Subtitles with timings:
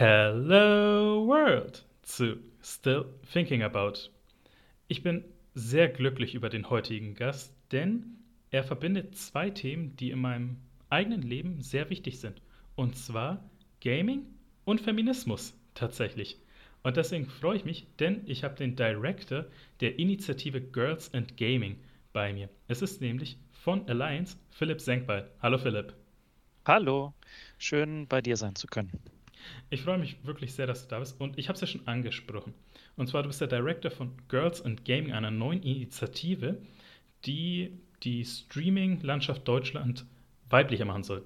[0.00, 4.10] Hello World zu Still Thinking About.
[4.86, 5.24] Ich bin
[5.54, 8.04] sehr glücklich über den heutigen Gast, denn
[8.52, 10.58] er verbindet zwei Themen, die in meinem
[10.88, 12.40] eigenen Leben sehr wichtig sind.
[12.76, 13.42] Und zwar
[13.80, 14.24] Gaming
[14.64, 16.38] und Feminismus tatsächlich.
[16.84, 19.46] Und deswegen freue ich mich, denn ich habe den Director
[19.80, 21.76] der Initiative Girls and Gaming
[22.12, 22.48] bei mir.
[22.68, 25.28] Es ist nämlich von Alliance Philipp Senkbeil.
[25.42, 25.92] Hallo Philipp.
[26.64, 27.14] Hallo,
[27.58, 28.92] schön bei dir sein zu können.
[29.70, 31.20] Ich freue mich wirklich sehr, dass du da bist.
[31.20, 32.54] Und ich habe es ja schon angesprochen.
[32.96, 36.58] Und zwar, du bist der Director von Girls and Gaming, einer neuen Initiative,
[37.24, 40.04] die die Streaming-Landschaft Deutschland
[40.50, 41.24] weiblicher machen soll.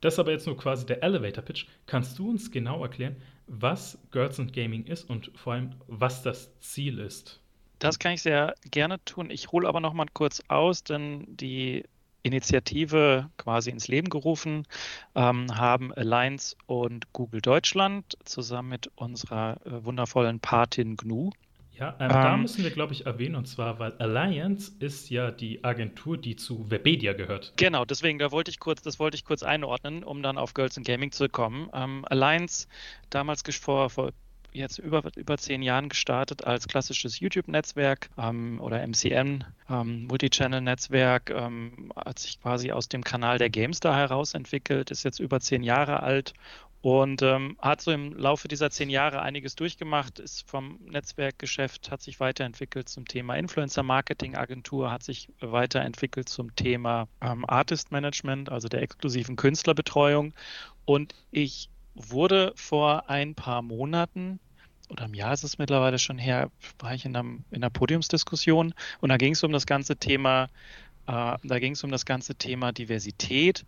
[0.00, 1.66] Das ist aber jetzt nur quasi der Elevator-Pitch.
[1.86, 6.56] Kannst du uns genau erklären, was Girls and Gaming ist und vor allem, was das
[6.60, 7.40] Ziel ist?
[7.78, 9.30] Das kann ich sehr gerne tun.
[9.30, 11.84] Ich hole aber noch mal kurz aus, denn die
[12.22, 14.66] Initiative quasi ins Leben gerufen,
[15.14, 21.30] ähm, haben Alliance und Google Deutschland zusammen mit unserer äh, wundervollen Patin GNU.
[21.78, 25.30] Ja, ähm, ähm, da müssen wir, glaube ich, erwähnen, und zwar, weil Alliance ist ja
[25.30, 27.52] die Agentur, die zu Webedia gehört.
[27.56, 30.76] Genau, deswegen, da wollte ich kurz, das wollte ich kurz einordnen, um dann auf Girls
[30.76, 31.70] in Gaming zu kommen.
[31.72, 32.66] Ähm, Alliance,
[33.10, 34.10] damals vor, vor
[34.52, 41.92] jetzt über, über zehn Jahren gestartet als klassisches YouTube-Netzwerk ähm, oder MCN, ähm, Multichannel-Netzwerk, ähm,
[41.94, 46.02] hat sich quasi aus dem Kanal der GameStar heraus entwickelt, ist jetzt über zehn Jahre
[46.02, 46.34] alt
[46.80, 52.02] und ähm, hat so im Laufe dieser zehn Jahre einiges durchgemacht, ist vom Netzwerkgeschäft, hat
[52.02, 59.34] sich weiterentwickelt zum Thema Influencer-Marketing-Agentur, hat sich weiterentwickelt zum Thema ähm, Artist-Management, also der exklusiven
[59.34, 60.34] Künstlerbetreuung.
[60.84, 61.68] Und ich
[61.98, 64.40] wurde vor ein paar Monaten
[64.88, 68.74] oder im Jahr ist es mittlerweile schon her, war ich in, einem, in einer Podiumsdiskussion
[69.00, 70.48] und da ging es um das ganze Thema,
[71.06, 73.64] äh, da ging es um das ganze Thema Diversität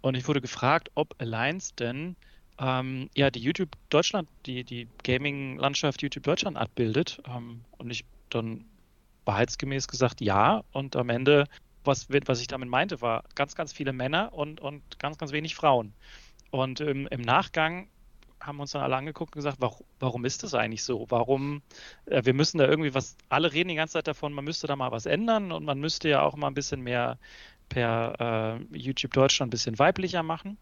[0.00, 2.16] und ich wurde gefragt, ob Alliance denn
[2.58, 8.64] ähm, ja die YouTube Deutschland, die, die Gaming-Landschaft YouTube Deutschland abbildet ähm, und ich dann
[9.24, 11.46] wahrheitsgemäß gesagt ja und am Ende,
[11.84, 15.54] was, was ich damit meinte, war ganz, ganz viele Männer und, und ganz, ganz wenig
[15.54, 15.92] Frauen.
[16.54, 17.88] Und ähm, im Nachgang
[18.38, 21.04] haben wir uns dann alle angeguckt und gesagt, warum, warum ist das eigentlich so?
[21.08, 21.62] Warum,
[22.06, 24.76] äh, wir müssen da irgendwie was, alle reden die ganze Zeit davon, man müsste da
[24.76, 27.18] mal was ändern und man müsste ja auch mal ein bisschen mehr
[27.68, 30.56] per äh, YouTube Deutschland ein bisschen weiblicher machen.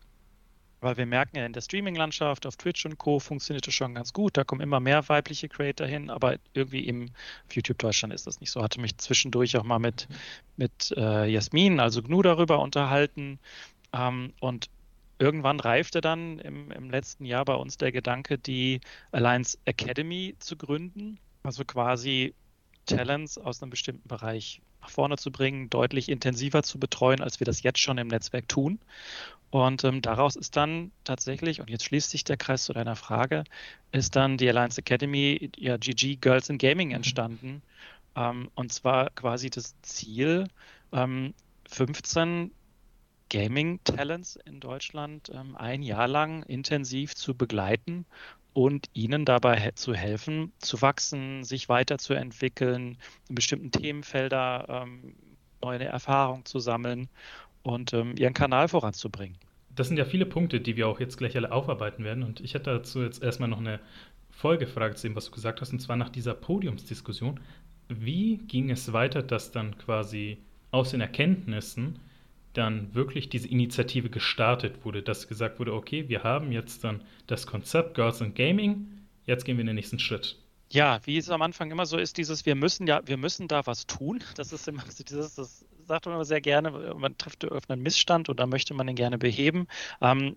[0.81, 3.21] Weil wir merken ja in der Streaming-Landschaft auf Twitch und Co.
[3.21, 4.39] funktioniert das schon ganz gut.
[4.39, 7.11] Da kommen immer mehr weibliche Creator hin, aber irgendwie im
[7.53, 8.63] YouTube Deutschland ist das nicht so.
[8.63, 10.09] Hatte mich zwischendurch auch mal mit,
[10.57, 13.39] mit äh, Jasmin, also GNU, darüber unterhalten.
[13.93, 14.71] Ähm, und
[15.23, 18.81] irgendwann reifte dann im, im letzten Jahr bei uns der Gedanke, die
[19.13, 21.19] Alliance Academy zu gründen.
[21.45, 22.35] Also quasi
[22.87, 27.45] Talents aus einem bestimmten Bereich nach vorne zu bringen, deutlich intensiver zu betreuen, als wir
[27.45, 28.81] das jetzt schon im Netzwerk tun.
[29.51, 33.45] Und ähm, daraus ist dann tatsächlich, und jetzt schließt sich der Kreis zu deiner Frage,
[33.93, 36.97] ist dann die Alliance Academy, ja, GG Girls in Gaming mhm.
[36.97, 37.63] entstanden.
[38.17, 40.49] Ähm, und zwar quasi das Ziel,
[40.93, 41.33] ähm,
[41.69, 42.51] 15
[43.33, 48.05] Gaming-Talents in Deutschland ähm, ein Jahr lang intensiv zu begleiten
[48.53, 52.99] und ihnen dabei zu helfen, zu wachsen, sich weiterzuentwickeln,
[53.31, 55.15] in bestimmten Themenfelder ähm,
[55.63, 57.09] neue Erfahrungen zu sammeln
[57.63, 59.39] und ähm, ihren Kanal voranzubringen.
[59.75, 62.25] Das sind ja viele Punkte, die wir auch jetzt gleich alle aufarbeiten werden.
[62.25, 63.81] Und ich hätte dazu jetzt erstmal noch eine
[64.31, 67.41] Folgefrage zu dem, was du gesagt hast, und zwar nach dieser Podiumsdiskussion.
[67.89, 70.37] Wie ging es weiter, dass dann quasi
[70.71, 71.99] aus den Erkenntnissen
[72.53, 77.47] dann wirklich diese Initiative gestartet wurde, dass gesagt wurde, okay, wir haben jetzt dann das
[77.47, 78.87] Konzept Girls and Gaming,
[79.25, 80.37] jetzt gehen wir in den nächsten Schritt.
[80.71, 83.67] Ja, wie es am Anfang immer so ist, dieses wir müssen ja, wir müssen da
[83.67, 84.23] was tun.
[84.37, 87.83] Das ist immer so dieses, das sagt man immer sehr gerne, man trifft auf einen
[87.83, 89.67] Missstand und da möchte man den gerne beheben.
[90.01, 90.37] Ähm,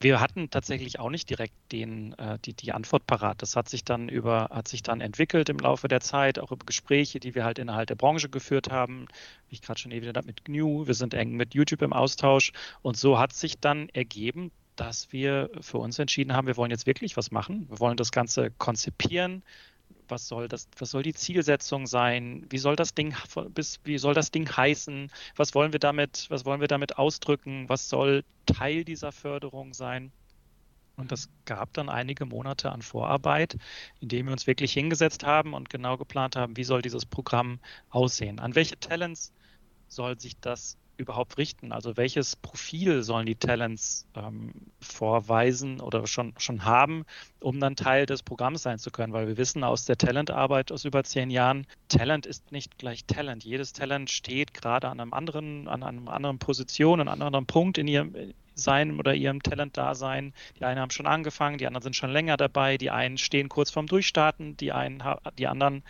[0.00, 3.42] wir hatten tatsächlich auch nicht direkt den, äh, die, die Antwort parat.
[3.42, 6.64] Das hat sich dann über, hat sich dann entwickelt im Laufe der Zeit, auch über
[6.64, 9.08] Gespräche, die wir halt innerhalb der Branche geführt haben,
[9.48, 10.86] wie ich gerade schon erwähnt habe, mit GNU.
[10.86, 15.50] Wir sind eng mit YouTube im Austausch und so hat sich dann ergeben, dass wir
[15.60, 17.66] für uns entschieden haben, wir wollen jetzt wirklich was machen.
[17.68, 19.42] Wir wollen das Ganze konzipieren,
[20.08, 23.14] was soll das, was soll die Zielsetzung sein, wie soll das Ding,
[23.84, 27.88] wie soll das Ding heißen, was wollen wir damit, was wollen wir damit ausdrücken, was
[27.88, 30.12] soll Teil dieser Förderung sein.
[30.96, 33.56] Und das gab dann einige Monate an Vorarbeit,
[34.00, 37.60] in dem wir uns wirklich hingesetzt haben und genau geplant haben, wie soll dieses Programm
[37.88, 39.32] aussehen, an welche Talents
[39.86, 41.72] soll sich das überhaupt richten?
[41.72, 47.04] Also welches Profil sollen die Talents ähm, vorweisen oder schon, schon haben,
[47.40, 49.12] um dann Teil des Programms sein zu können?
[49.12, 53.44] Weil wir wissen aus der Talentarbeit aus über zehn Jahren, Talent ist nicht gleich Talent.
[53.44, 57.78] Jedes Talent steht gerade an einem anderen, an einer anderen Position, an einem anderen Punkt
[57.78, 60.32] in ihrem seinem oder ihrem Talent da sein.
[60.58, 63.70] Die einen haben schon angefangen, die anderen sind schon länger dabei, die einen stehen kurz
[63.70, 65.02] vorm Durchstarten, die einen,
[65.38, 65.82] die anderen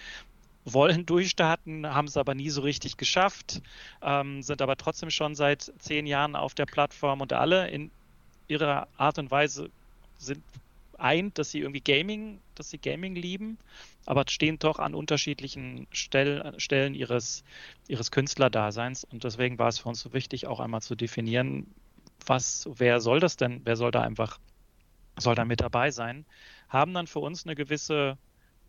[0.65, 3.63] wollen durchstarten, haben es aber nie so richtig geschafft,
[4.03, 7.91] ähm, sind aber trotzdem schon seit zehn Jahren auf der Plattform und alle in
[8.49, 9.71] ihrer Art und Weise
[10.19, 10.43] sind
[10.99, 13.59] eint, dass sie irgendwie Gaming, dass sie Gaming lieben,
[14.05, 17.45] aber stehen doch an unterschiedlichen Stell, Stellen ihres,
[17.87, 19.05] ihres Künstlerdaseins.
[19.05, 21.67] Und deswegen war es für uns so wichtig, auch einmal zu definieren,
[22.27, 24.39] was, wer soll das denn, wer soll da einfach,
[25.17, 26.27] soll da mit dabei sein,
[26.69, 28.19] haben dann für uns eine gewisse,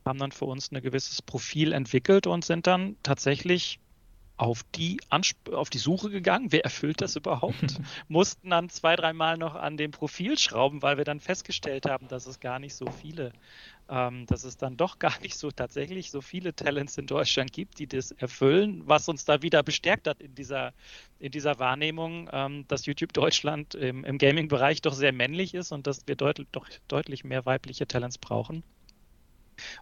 [0.05, 3.79] haben dann für uns ein gewisses Profil entwickelt und sind dann tatsächlich
[4.39, 9.37] auf die, Ansp auf die Suche gegangen, wer erfüllt das überhaupt, mussten dann zwei, dreimal
[9.37, 12.89] noch an dem Profil schrauben, weil wir dann festgestellt haben, dass es gar nicht so
[12.89, 13.33] viele,
[13.89, 17.79] ähm, dass es dann doch gar nicht so tatsächlich so viele Talents in Deutschland gibt,
[17.79, 20.73] die das erfüllen, was uns da wieder bestärkt hat in dieser,
[21.19, 25.85] in dieser Wahrnehmung, ähm, dass YouTube Deutschland im, im Gaming-Bereich doch sehr männlich ist und
[25.85, 28.63] dass wir deut doch deutlich mehr weibliche Talents brauchen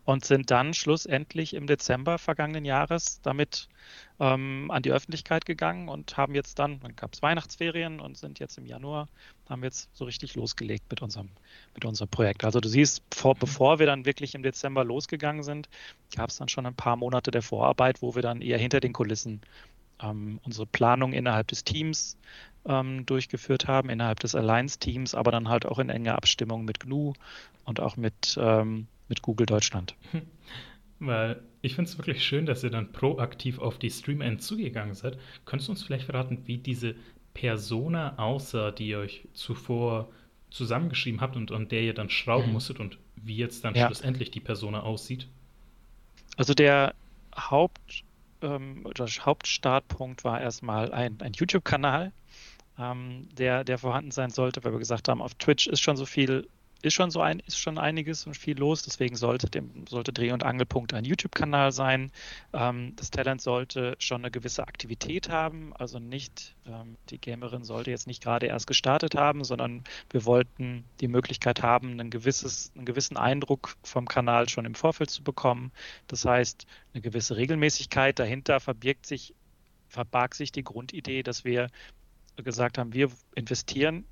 [0.06, 3.68] und sind dann schlussendlich im Dezember vergangenen Jahres damit
[4.20, 8.40] ähm, an die Öffentlichkeit gegangen und haben jetzt dann, dann gab es Weihnachtsferien und sind
[8.40, 9.08] jetzt im Januar,
[9.50, 11.30] haben jetzt so richtig losgelegt mit unserem,
[11.74, 12.44] mit unserem Projekt.
[12.44, 13.40] Also du siehst, vor, mhm.
[13.40, 15.70] bevor wir dann wirklich im Dezember losgegangen sind,
[16.16, 18.94] gab es dann schon ein paar Monate der Vorarbeit, wo wir dann eher hinter den
[18.94, 19.42] Kulissen
[20.02, 22.18] ähm, unsere Planung innerhalb des Teams
[22.66, 27.14] ähm, durchgeführt haben, innerhalb des Alliance-Teams, aber dann halt auch in enger Abstimmung mit GNU
[27.66, 29.96] und auch mit ähm, mit Google Deutschland.
[31.00, 35.18] Weil ich finde es wirklich schön, dass ihr dann proaktiv auf die Stream-End zugegangen seid.
[35.46, 36.96] Könntest du uns vielleicht verraten, wie diese
[37.34, 40.10] Persona aussah, die ihr euch zuvor
[40.50, 42.54] zusammengeschrieben habt und an der ihr dann schrauben mhm.
[42.54, 43.88] musstet und wie jetzt dann ja.
[43.88, 45.28] schlussendlich die Persona aussieht?
[46.38, 46.96] Also der
[47.36, 48.04] Haupt,
[48.42, 52.12] ähm, der Hauptstartpunkt war erstmal ein, ein YouTube-Kanal,
[52.80, 56.06] ähm, der, der vorhanden sein sollte, weil wir gesagt haben, auf Twitch ist schon so
[56.06, 56.48] viel
[56.82, 60.32] ist schon so ein, ist schon einiges und viel los, deswegen sollte dem, sollte Dreh-
[60.32, 62.12] und Angelpunkt ein YouTube-Kanal sein.
[62.54, 67.92] Ähm, das Talent sollte schon eine gewisse Aktivität haben, also nicht, ähm, die Gamerin sollte
[67.92, 72.86] jetzt nicht gerade erst gestartet haben, sondern wir wollten die Möglichkeit haben, ein gewisses, einen
[72.86, 75.72] gewissen Eindruck vom Kanal schon im Vorfeld zu bekommen.
[76.08, 79.34] Das heißt, eine gewisse Regelmäßigkeit dahinter verbirgt sich,
[79.88, 81.70] verbarg sich die Grundidee, dass wir
[82.44, 84.06] gesagt haben, wir investieren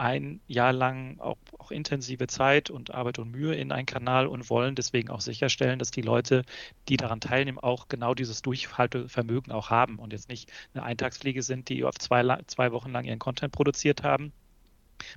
[0.00, 4.48] ein Jahr lang auch, auch, intensive Zeit und Arbeit und Mühe in einen Kanal und
[4.50, 6.42] wollen deswegen auch sicherstellen, dass die Leute,
[6.88, 11.68] die daran teilnehmen, auch genau dieses Durchhaltevermögen auch haben und jetzt nicht eine Eintagsfliege sind,
[11.68, 14.32] die auf zwei, zwei Wochen lang ihren Content produziert haben,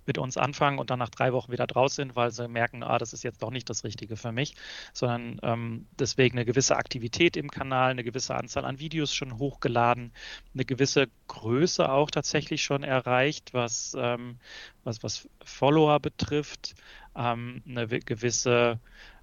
[0.05, 2.97] mit uns anfangen und dann nach drei Wochen wieder draus sind, weil sie merken, ah,
[2.97, 4.55] das ist jetzt doch nicht das Richtige für mich,
[4.93, 10.11] sondern ähm, deswegen eine gewisse Aktivität im Kanal, eine gewisse Anzahl an Videos schon hochgeladen,
[10.53, 14.37] eine gewisse Größe auch tatsächlich schon erreicht, was, ähm,
[14.83, 16.75] was, was Follower betrifft,
[17.15, 18.79] ähm, eine gewisse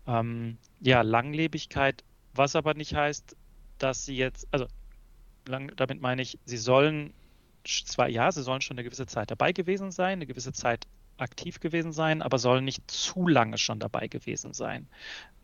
[0.07, 2.05] ähm, ja, Langlebigkeit,
[2.35, 3.37] was aber nicht heißt,
[3.79, 4.67] dass sie jetzt, also
[5.47, 7.13] lang, damit meine ich, sie sollen
[7.65, 10.87] zwar, ja, sie sollen schon eine gewisse Zeit dabei gewesen sein, eine gewisse Zeit
[11.19, 14.89] aktiv gewesen sein, aber sollen nicht zu lange schon dabei gewesen sein.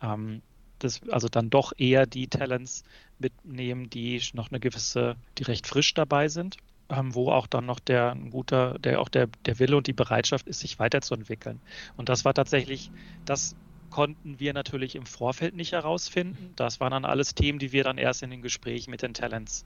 [0.01, 0.41] Ähm,
[0.79, 2.83] das, also dann doch eher die Talents
[3.19, 6.57] mitnehmen, die noch eine gewisse, die recht frisch dabei sind,
[6.89, 9.93] ähm, wo auch dann noch der ein guter, der auch der, der Wille und die
[9.93, 11.61] Bereitschaft ist, sich weiterzuentwickeln.
[11.95, 12.91] Und das war tatsächlich,
[13.25, 13.55] das
[13.89, 16.53] konnten wir natürlich im Vorfeld nicht herausfinden.
[16.55, 19.65] Das waren dann alles Themen, die wir dann erst in den Gesprächen mit den Talents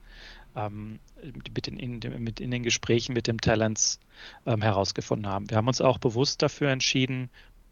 [0.56, 3.98] ähm, mit, in, in, mit in den Gesprächen mit dem Talents
[4.46, 5.50] ähm, herausgefunden haben.
[5.50, 7.30] Wir haben uns auch bewusst dafür entschieden,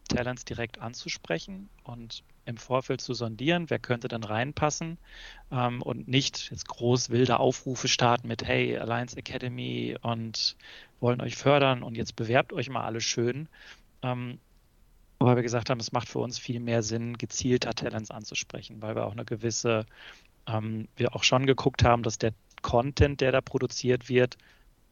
[0.08, 4.98] Talents direkt anzusprechen und im Vorfeld zu sondieren, wer könnte dann reinpassen
[5.52, 10.56] ähm, und nicht jetzt groß wilde Aufrufe starten mit Hey, Alliance Academy und
[10.98, 13.48] wollen euch fördern und jetzt bewerbt euch mal alle schön.
[14.02, 14.38] Ähm,
[15.20, 18.96] weil wir gesagt haben, es macht für uns viel mehr Sinn, gezielter Talents anzusprechen, weil
[18.96, 19.84] wir auch eine gewisse,
[20.46, 22.32] ähm, wir auch schon geguckt haben, dass der
[22.62, 24.36] Content, der da produziert wird,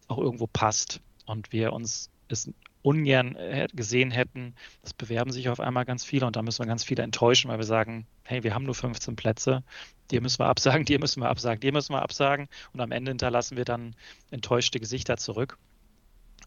[0.09, 1.01] auch irgendwo passt.
[1.27, 2.51] Und wir uns es
[2.83, 3.37] ungern
[3.75, 7.03] gesehen hätten, es bewerben sich auf einmal ganz viele und da müssen wir ganz viele
[7.03, 9.63] enttäuschen, weil wir sagen, hey, wir haben nur 15 Plätze,
[10.11, 13.11] die müssen wir absagen, die müssen wir absagen, die müssen wir absagen und am Ende
[13.11, 13.95] hinterlassen wir dann
[14.31, 15.59] enttäuschte Gesichter zurück.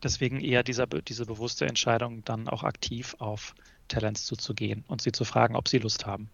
[0.04, 3.54] Deswegen eher dieser, diese bewusste Entscheidung, dann auch aktiv auf
[3.88, 6.30] Talents zuzugehen und sie zu fragen, ob sie Lust haben.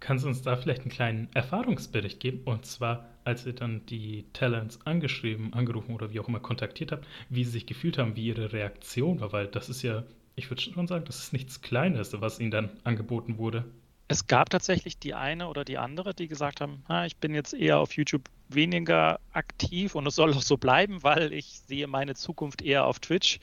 [0.00, 2.40] Kannst du uns da vielleicht einen kleinen Erfahrungsbericht geben?
[2.46, 7.06] Und zwar, als ihr dann die Talents angeschrieben, angerufen oder wie auch immer kontaktiert habt,
[7.28, 10.04] wie sie sich gefühlt haben, wie ihre Reaktion war, weil das ist ja,
[10.36, 13.64] ich würde schon sagen, das ist nichts Kleines, was ihnen dann angeboten wurde.
[14.08, 17.54] Es gab tatsächlich die eine oder die andere, die gesagt haben, ah, ich bin jetzt
[17.54, 22.14] eher auf YouTube weniger aktiv und es soll auch so bleiben, weil ich sehe meine
[22.14, 23.38] Zukunft eher auf Twitch.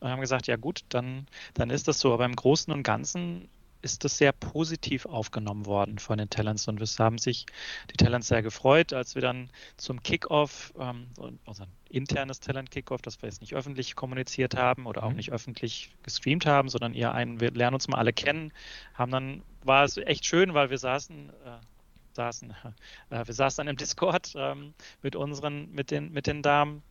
[0.00, 2.12] und haben gesagt, ja gut, dann, dann ist das so.
[2.12, 3.48] Aber im Großen und Ganzen
[3.82, 7.46] ist das sehr positiv aufgenommen worden von den Talents und es haben sich
[7.90, 11.08] die Talents sehr gefreut, als wir dann zum Kickoff, ähm,
[11.46, 15.16] also ein internes Talent-Kickoff, das wir jetzt nicht öffentlich kommuniziert haben oder auch mhm.
[15.16, 18.52] nicht öffentlich gestreamt haben, sondern eher ein, wir lernen uns mal alle kennen,
[18.94, 22.54] haben dann, war es echt schön, weil wir saßen, äh, saßen,
[23.10, 26.82] äh, wir saßen dann im Discord ähm, mit unseren, mit den, mit den Damen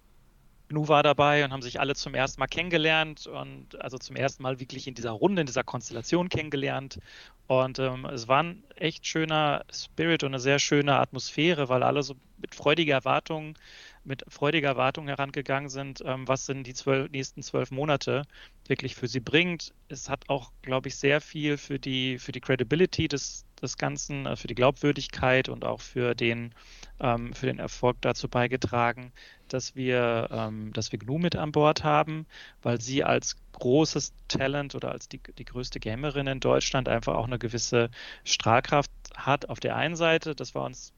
[0.70, 4.44] Nu war dabei und haben sich alle zum ersten Mal kennengelernt und also zum ersten
[4.44, 7.00] Mal wirklich in dieser Runde, in dieser Konstellation kennengelernt.
[7.48, 12.04] Und ähm, es war ein echt schöner Spirit und eine sehr schöne Atmosphäre, weil alle
[12.04, 13.58] so mit freudiger Erwartung,
[14.04, 18.24] mit freudiger Erwartung herangegangen sind, ähm, was in die zwölf, nächsten zwölf Monate
[18.68, 19.74] wirklich für sie bringt.
[19.88, 24.26] Es hat auch, glaube ich, sehr viel für die, für die Credibility des, des Ganzen,
[24.26, 26.54] äh, für die Glaubwürdigkeit und auch für den,
[27.00, 29.14] ähm, für den Erfolg dazu beigetragen,
[29.54, 32.26] dass wir, ähm, dass wir GNU mit an Bord haben,
[32.62, 37.28] weil sie als großes Talent oder als die, die größte Gamerin in Deutschland einfach auch
[37.28, 37.90] eine gewisse
[38.24, 40.36] Strahlkraft hat auf der einen Seite.
[40.36, 40.94] Das war uns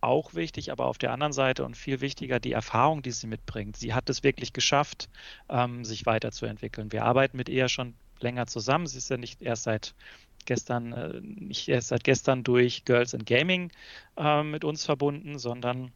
[0.00, 3.76] auch wichtig, aber auf der anderen Seite und viel wichtiger die Erfahrung, die sie mitbringt.
[3.76, 5.08] Sie hat es wirklich geschafft,
[5.48, 6.92] ähm, sich weiterzuentwickeln.
[6.92, 8.86] Wir arbeiten mit ihr schon länger zusammen.
[8.86, 9.94] Sie ist ja nicht erst seit
[10.46, 13.70] gestern, äh, nicht erst seit gestern durch Girls in Gaming
[14.16, 15.92] äh, mit uns verbunden, sondern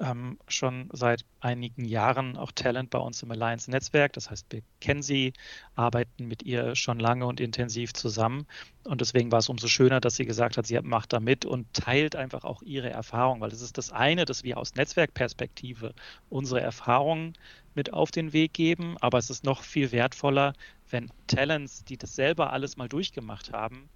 [0.00, 4.12] ähm, schon seit einigen Jahren auch Talent bei uns im Alliance-Netzwerk.
[4.14, 5.32] Das heißt, wir kennen sie,
[5.76, 8.46] arbeiten mit ihr schon lange und intensiv zusammen.
[8.84, 11.72] Und deswegen war es umso schöner, dass sie gesagt hat, sie macht da mit und
[11.72, 15.94] teilt einfach auch ihre Erfahrung, weil es ist das eine, dass wir aus Netzwerkperspektive
[16.28, 17.34] unsere Erfahrungen
[17.74, 18.96] mit auf den Weg geben.
[19.00, 20.54] Aber es ist noch viel wertvoller,
[20.90, 23.88] wenn Talents, die das selber alles mal durchgemacht haben,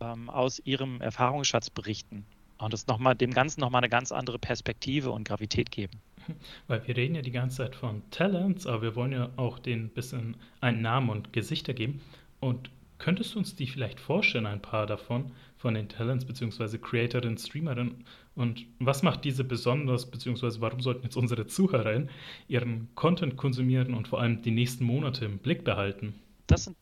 [0.00, 2.26] ähm, aus ihrem Erfahrungsschatz berichten
[2.58, 6.00] und das nochmal dem Ganzen nochmal eine ganz andere Perspektive und Gravität geben.
[6.66, 9.88] Weil wir reden ja die ganze Zeit von Talents, aber wir wollen ja auch den
[9.90, 12.00] bisschen einen Namen und Gesichter geben.
[12.40, 16.78] Und könntest du uns die vielleicht vorstellen, ein paar davon, von den Talents bzw.
[16.78, 18.04] Creatorinnen, Streamerinnen?
[18.34, 22.10] Und was macht diese besonders, beziehungsweise warum sollten jetzt unsere Zuhörerinnen
[22.48, 26.14] ihren Content konsumieren und vor allem die nächsten Monate im Blick behalten?
[26.46, 26.76] Das sind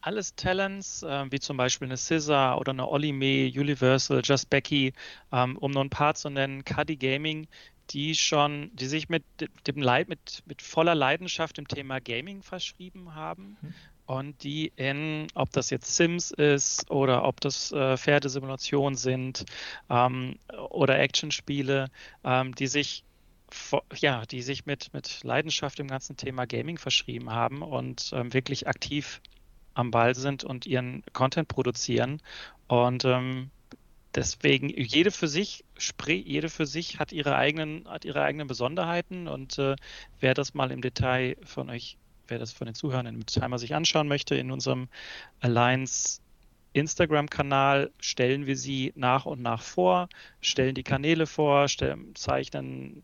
[0.00, 4.92] alles Talents, äh, wie zum Beispiel eine Scissor oder eine Ollie May, Universal, Just Becky,
[5.32, 7.46] ähm, um nur ein paar zu nennen, Cuddy Gaming,
[7.90, 9.24] die schon, die sich mit
[9.66, 13.56] dem Leid, mit, mit voller Leidenschaft dem Thema Gaming verschrieben haben.
[13.60, 13.74] Mhm.
[14.06, 19.44] Und die in, ob das jetzt Sims ist oder ob das äh, Pferdesimulationen sind
[19.90, 20.38] ähm,
[20.70, 21.88] oder Actionspiele,
[22.24, 23.04] ähm, die sich
[23.94, 28.68] ja, die sich mit, mit Leidenschaft dem ganzen Thema Gaming verschrieben haben und ähm, wirklich
[28.68, 29.22] aktiv
[29.78, 32.20] am Ball sind und ihren Content produzieren.
[32.66, 33.50] Und ähm,
[34.14, 35.64] deswegen jede für sich,
[36.08, 39.76] jede für sich hat ihre eigenen, hat ihre eigenen Besonderheiten und äh,
[40.18, 43.58] wer das mal im Detail von euch, wer das von den Zuhörern im Detail mal
[43.58, 44.88] sich anschauen möchte, in unserem
[45.40, 46.20] Alliance
[46.72, 50.08] Instagram-Kanal stellen wir sie nach und nach vor,
[50.40, 53.02] stellen die Kanäle vor, stellen, zeichnen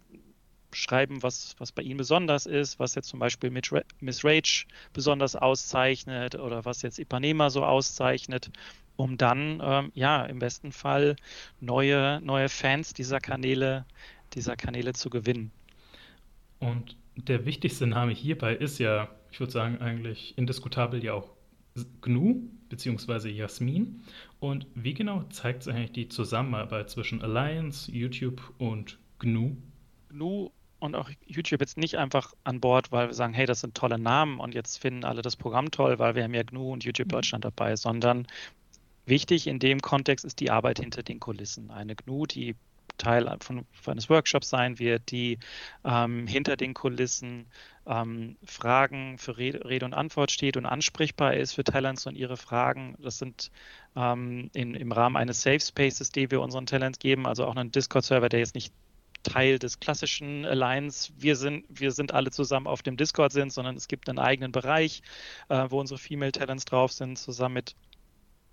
[0.74, 6.34] schreiben, was, was bei ihnen besonders ist, was jetzt zum Beispiel Miss Rage besonders auszeichnet
[6.34, 8.50] oder was jetzt Ipanema so auszeichnet,
[8.96, 11.16] um dann ähm, ja im besten Fall
[11.60, 13.84] neue, neue Fans dieser Kanäle,
[14.34, 15.50] dieser Kanäle zu gewinnen.
[16.60, 21.30] Und der wichtigste Name hierbei ist ja, ich würde sagen, eigentlich indiskutabel ja auch
[22.00, 23.30] GNU bzw.
[23.30, 24.02] Jasmin.
[24.40, 29.56] Und wie genau zeigt sich eigentlich die Zusammenarbeit zwischen Alliance, YouTube und GNU?
[30.08, 30.50] GNU
[30.84, 33.98] und auch YouTube jetzt nicht einfach an Bord, weil wir sagen, hey, das sind tolle
[33.98, 37.08] Namen und jetzt finden alle das Programm toll, weil wir haben ja GNU und YouTube
[37.08, 37.12] mhm.
[37.12, 38.26] Deutschland dabei, sondern
[39.06, 41.70] wichtig in dem Kontext ist die Arbeit hinter den Kulissen.
[41.70, 42.54] Eine GNU, die
[42.98, 45.38] Teil von, von eines Workshops sein wird, die
[45.84, 47.46] ähm, hinter den Kulissen
[47.86, 52.36] ähm, Fragen für Rede, Rede, und Antwort steht und ansprechbar ist für Talents und ihre
[52.36, 52.96] Fragen.
[53.00, 53.50] Das sind
[53.96, 57.72] ähm, in, im Rahmen eines Safe Spaces, die wir unseren Talents geben, also auch einen
[57.72, 58.72] Discord-Server, der jetzt nicht
[59.24, 63.74] Teil des klassischen Alliance, wir sind, wir sind alle zusammen auf dem Discord sind, sondern
[63.74, 65.02] es gibt einen eigenen Bereich,
[65.48, 67.74] äh, wo unsere Female Talents drauf sind, zusammen mit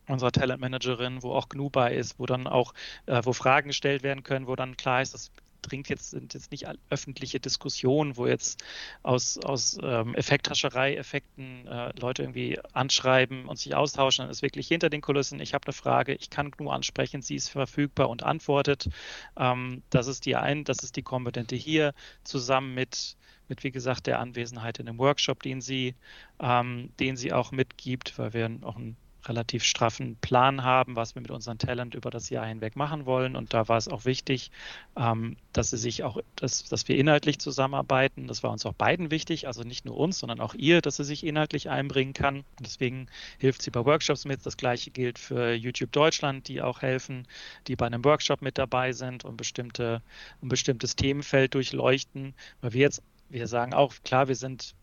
[0.08, 2.74] unserer Talentmanagerin, wo auch GNU bei ist, wo dann auch,
[3.06, 6.52] äh, wo Fragen gestellt werden können, wo dann klar ist, dass dringt jetzt, sind jetzt
[6.52, 8.64] nicht öffentliche Diskussionen, wo jetzt
[9.04, 14.24] aus, aus ähm, Effekthascherei-Effekten äh, Leute irgendwie anschreiben und sich austauschen.
[14.24, 17.36] Dann ist wirklich hinter den Kulissen, ich habe eine Frage, ich kann nur ansprechen, sie
[17.36, 18.90] ist verfügbar und antwortet.
[19.38, 23.18] Ähm, das ist die ein, das ist die Kompetente hier, zusammen mit
[23.52, 25.96] mit, wie gesagt, der Anwesenheit in dem Workshop, den sie,
[26.40, 31.22] ähm, den sie auch mitgibt, weil wir auch ein relativ straffen Plan haben, was wir
[31.22, 33.36] mit unserem Talent über das Jahr hinweg machen wollen.
[33.36, 34.52] Und da war es auch wichtig,
[34.98, 38.28] ähm, dass sie sich auch, dass, dass wir inhaltlich zusammenarbeiten.
[38.28, 41.04] Das war uns auch beiden wichtig, also nicht nur uns, sondern auch ihr, dass sie
[41.04, 42.44] sich inhaltlich einbringen kann.
[42.60, 44.46] Deswegen hilft sie bei Workshops mit.
[44.46, 47.28] Das gleiche gilt für YouTube Deutschland, die auch helfen,
[47.68, 50.02] die bei einem Workshop mit dabei sind und bestimmte,
[50.42, 52.34] ein bestimmtes Themenfeld durchleuchten.
[52.62, 54.76] Weil wir jetzt, wir sagen auch, klar, wir sind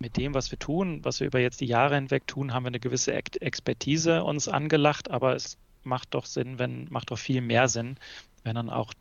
[0.00, 2.68] mit dem, was wir tun, was wir über jetzt die Jahre hinweg tun, haben wir
[2.68, 7.68] eine gewisse Expertise uns angelacht, aber es macht doch Sinn, wenn, macht doch viel mehr
[7.68, 7.96] Sinn,
[8.42, 8.94] wenn dann auch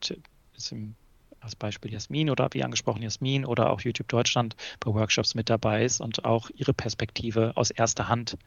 [1.40, 5.86] als Beispiel Jasmin oder wie angesprochen Jasmin oder auch YouTube Deutschland bei Workshops mit dabei
[5.86, 8.38] ist und auch ihre Perspektive aus erster Hand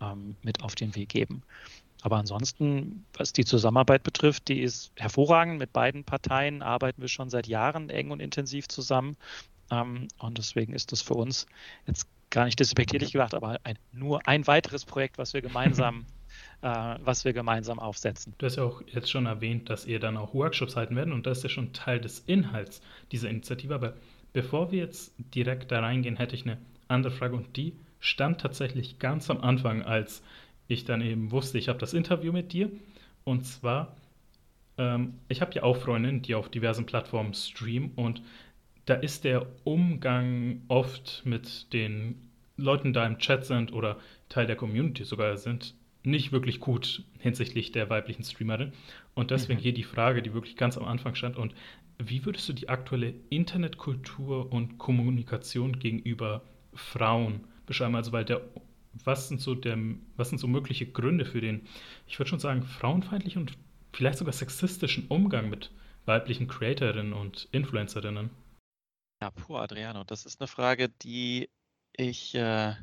[0.00, 1.42] ähm, mit auf den Weg geben.
[2.02, 5.58] Aber ansonsten, was die Zusammenarbeit betrifft, die ist hervorragend.
[5.58, 9.18] Mit beiden Parteien arbeiten wir schon seit Jahren eng und intensiv zusammen.
[9.70, 11.46] Ähm, und deswegen ist das für uns
[11.86, 16.06] jetzt gar nicht despektierlich gedacht, aber ein, nur ein weiteres Projekt, was wir gemeinsam
[16.62, 18.34] äh, was wir gemeinsam aufsetzen.
[18.38, 21.26] Du hast ja auch jetzt schon erwähnt, dass ihr dann auch Workshops halten werdet und
[21.26, 23.74] das ist ja schon Teil des Inhalts dieser Initiative.
[23.74, 23.94] Aber
[24.32, 26.58] bevor wir jetzt direkt da reingehen, hätte ich eine
[26.88, 30.22] andere Frage und die stand tatsächlich ganz am Anfang, als
[30.68, 32.70] ich dann eben wusste, ich habe das Interview mit dir.
[33.24, 33.96] Und zwar,
[34.78, 38.22] ähm, ich habe ja auch Freundinnen, die auf diversen Plattformen streamen und
[38.90, 44.56] da ist der Umgang oft mit den Leuten da im Chat sind oder Teil der
[44.56, 48.72] Community sogar sind, nicht wirklich gut hinsichtlich der weiblichen Streamerin.
[49.14, 49.62] Und deswegen mhm.
[49.62, 51.36] hier die Frage, die wirklich ganz am Anfang stand.
[51.36, 51.54] Und
[51.98, 56.42] wie würdest du die aktuelle Internetkultur und Kommunikation gegenüber
[56.74, 57.94] Frauen beschreiben?
[57.94, 58.40] Also, weil der,
[59.04, 59.78] was sind so der,
[60.16, 61.62] was sind so mögliche Gründe für den,
[62.08, 63.52] ich würde schon sagen, frauenfeindlichen und
[63.92, 65.70] vielleicht sogar sexistischen Umgang mit
[66.06, 68.30] weiblichen Creatorinnen und Influencerinnen?
[69.22, 71.50] Ja, puh, Adriano, das ist eine Frage, die
[71.92, 72.74] ich, äh,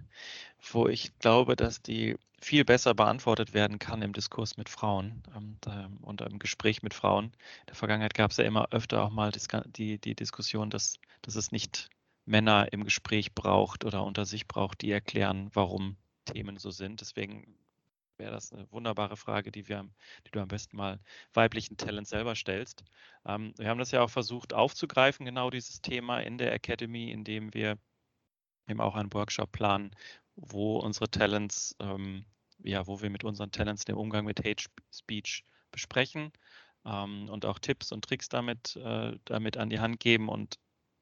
[0.71, 5.57] wo ich glaube, dass die viel besser beantwortet werden kann im Diskurs mit Frauen ähm,
[5.61, 7.25] da, und im Gespräch mit Frauen.
[7.25, 11.35] In der Vergangenheit gab es ja immer öfter auch mal die, die Diskussion, dass, dass
[11.35, 11.89] es nicht
[12.25, 17.01] Männer im Gespräch braucht oder unter sich braucht, die erklären, warum Themen so sind.
[17.01, 17.57] Deswegen
[18.17, 19.87] wäre das eine wunderbare Frage, die, wir,
[20.25, 20.99] die du am besten mal
[21.33, 22.83] weiblichen Talent selber stellst.
[23.25, 27.53] Ähm, wir haben das ja auch versucht aufzugreifen, genau dieses Thema in der Academy, indem
[27.53, 27.77] wir
[28.67, 29.91] eben auch einen Workshop planen,
[30.35, 32.25] wo unsere Talents, ähm,
[32.63, 36.31] ja, wo wir mit unseren Talents den Umgang mit Hate Speech besprechen
[36.85, 40.57] ähm, und auch Tipps und Tricks damit, äh, damit an die Hand geben und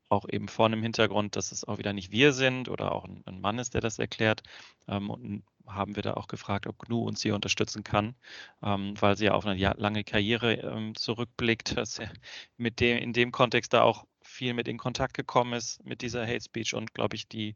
[0.09, 3.23] auch eben vor einem Hintergrund, dass es auch wieder nicht wir sind oder auch ein,
[3.25, 4.43] ein Mann ist, der das erklärt.
[4.87, 8.15] Ähm, und haben wir da auch gefragt, ob GNU uns hier unterstützen kann,
[8.61, 12.11] ähm, weil sie ja auf eine lange Karriere ähm, zurückblickt, dass er
[12.57, 16.25] mit dem, in dem Kontext da auch viel mit in Kontakt gekommen ist mit dieser
[16.25, 17.55] Hate Speech und glaube ich die,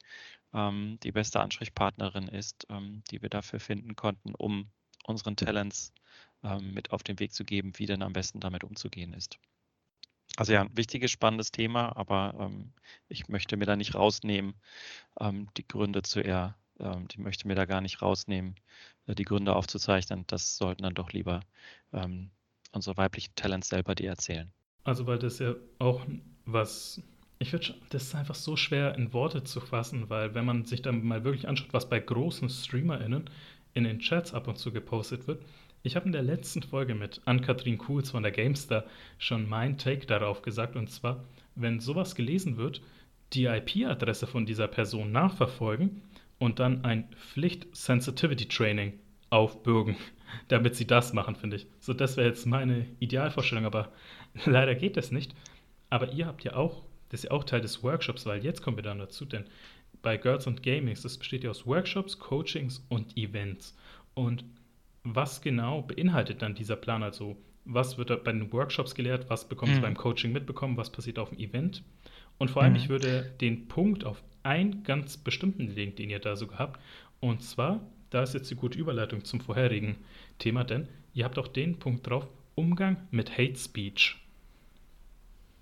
[0.54, 4.70] ähm, die beste Ansprechpartnerin ist, ähm, die wir dafür finden konnten, um
[5.06, 5.94] unseren Talents
[6.44, 9.40] ähm, mit auf den Weg zu geben, wie denn am besten damit umzugehen ist.
[10.38, 12.72] Also ja, ein wichtiges, spannendes Thema, aber ähm,
[13.10, 14.54] ich möchte mir da nicht rausnehmen,
[15.58, 18.56] die Gründe zu eher ähm, die möchte mir da gar nicht rausnehmen,
[19.08, 20.26] äh, die Gründe aufzuzeichnen.
[20.28, 21.42] Das sollten dann doch lieber
[21.94, 22.30] ähm,
[22.72, 24.52] unsere weiblichen Talents selber die erzählen.
[24.84, 26.06] Also weil das ja auch
[26.46, 27.02] was,
[27.38, 30.82] ich würde das ist einfach so schwer in Worte zu fassen, weil wenn man sich
[30.82, 33.30] dann mal wirklich anschaut, was bei großen StreamerInnen
[33.74, 35.44] in den Chats ab und zu gepostet wird,
[35.82, 38.84] ich habe in der letzten Folge mit Ann-Kathrin Kuhls von der Gamestar
[39.18, 41.24] schon mein Take darauf gesagt und zwar,
[41.56, 42.82] wenn sowas gelesen wird,
[43.34, 46.02] die IP-Adresse von dieser Person nachverfolgen
[46.40, 48.94] und dann ein Pflicht-Sensitivity-Training
[49.30, 49.96] aufbürgen,
[50.48, 51.68] damit sie das machen, finde ich.
[51.80, 53.92] So, das wäre jetzt meine Idealvorstellung, aber
[54.46, 55.36] leider geht das nicht.
[55.90, 58.78] Aber ihr habt ja auch, das ist ja auch Teil des Workshops, weil jetzt kommen
[58.78, 59.46] wir dann dazu, denn
[60.02, 63.76] bei Girls und Gamings, das besteht ja aus Workshops, Coachings und Events.
[64.14, 64.46] Und
[65.04, 67.04] was genau beinhaltet dann dieser Plan?
[67.04, 69.30] Also, was wird da bei den Workshops gelehrt?
[69.30, 69.82] Was bekommt mhm.
[69.82, 70.78] beim Coaching mitbekommen?
[70.78, 71.84] Was passiert auf dem Event?
[72.40, 72.80] Und vor allem, mhm.
[72.80, 76.80] ich würde den Punkt auf einen ganz bestimmten Link, den ihr da so habt.
[77.20, 79.98] Und zwar, da ist jetzt die gute Überleitung zum vorherigen
[80.40, 84.18] Thema, denn ihr habt auch den Punkt drauf, Umgang mit Hate Speech.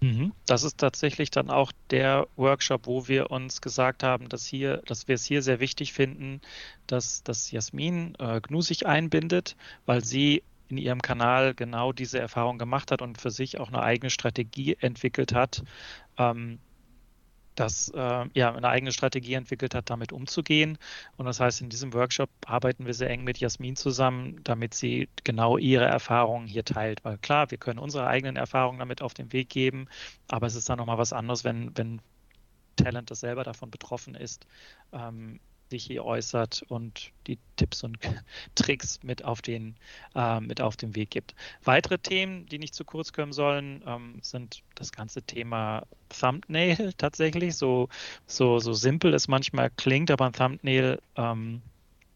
[0.02, 0.32] Mhm.
[0.46, 5.08] Das ist tatsächlich dann auch der Workshop, wo wir uns gesagt haben, dass hier, dass
[5.08, 6.42] wir es hier sehr wichtig finden,
[6.86, 9.56] dass, dass Jasmin äh, GNU sich einbindet,
[9.88, 13.82] weil sie in ihrem Kanal genau diese Erfahrung gemacht hat und für sich auch eine
[13.82, 15.64] eigene Strategie entwickelt hat,
[16.18, 16.60] ähm,
[17.60, 20.78] das äh, ja eine eigene Strategie entwickelt hat, damit umzugehen.
[21.18, 25.10] Und das heißt, in diesem Workshop arbeiten wir sehr eng mit Jasmin zusammen, damit sie
[25.24, 27.04] genau ihre Erfahrungen hier teilt.
[27.04, 29.88] Weil klar, wir können unsere eigenen Erfahrungen damit auf den Weg geben,
[30.28, 32.02] aber es ist dann nochmal was anderes, wenn, wenn
[32.76, 34.46] Talent das selber davon betroffen ist.
[34.94, 37.98] Ähm, sich hier äußert und die Tipps und
[38.56, 39.76] Tricks mit auf den,
[40.16, 41.36] äh, mit auf den Weg gibt.
[41.64, 47.56] Weitere Themen, die nicht zu kurz kommen sollen, ähm, sind das ganze Thema Thumbnail tatsächlich.
[47.56, 47.90] So,
[48.26, 51.62] so, so simpel es manchmal klingt, aber ein Thumbnail ähm,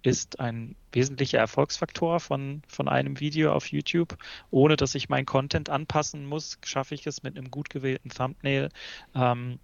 [0.04, 4.18] ist ein wesentlicher Erfolgsfaktor von, von einem Video auf YouTube.
[4.50, 8.70] Ohne dass ich meinen Content anpassen muss, schaffe ich es mit einem gut gewählten Thumbnail.
[9.16, 9.60] Ähm,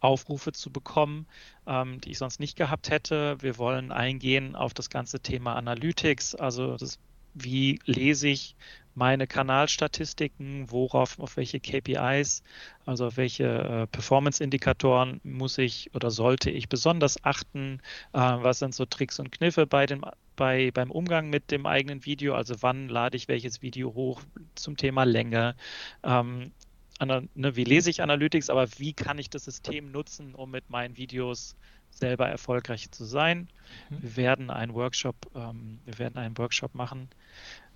[0.00, 1.26] Aufrufe zu bekommen,
[1.66, 3.36] ähm, die ich sonst nicht gehabt hätte.
[3.40, 6.98] Wir wollen eingehen auf das ganze Thema Analytics, also das,
[7.34, 8.56] wie lese ich
[8.96, 12.42] meine Kanalstatistiken, worauf, auf welche KPIs,
[12.86, 17.80] also auf welche äh, Performance-Indikatoren muss ich oder sollte ich besonders achten,
[18.14, 20.02] äh, was sind so Tricks und Kniffe bei dem,
[20.34, 24.22] bei, beim Umgang mit dem eigenen Video, also wann lade ich welches Video hoch
[24.54, 25.56] zum Thema Länge,
[26.02, 26.52] ähm,
[27.00, 30.96] ne, wie lese ich Analytics, aber wie kann ich das System nutzen, um mit meinen
[30.96, 31.56] Videos
[31.90, 33.48] selber erfolgreich zu sein.
[33.90, 34.02] Mhm.
[34.02, 37.08] Wir werden einen Workshop, ähm, wir werden einen Workshop machen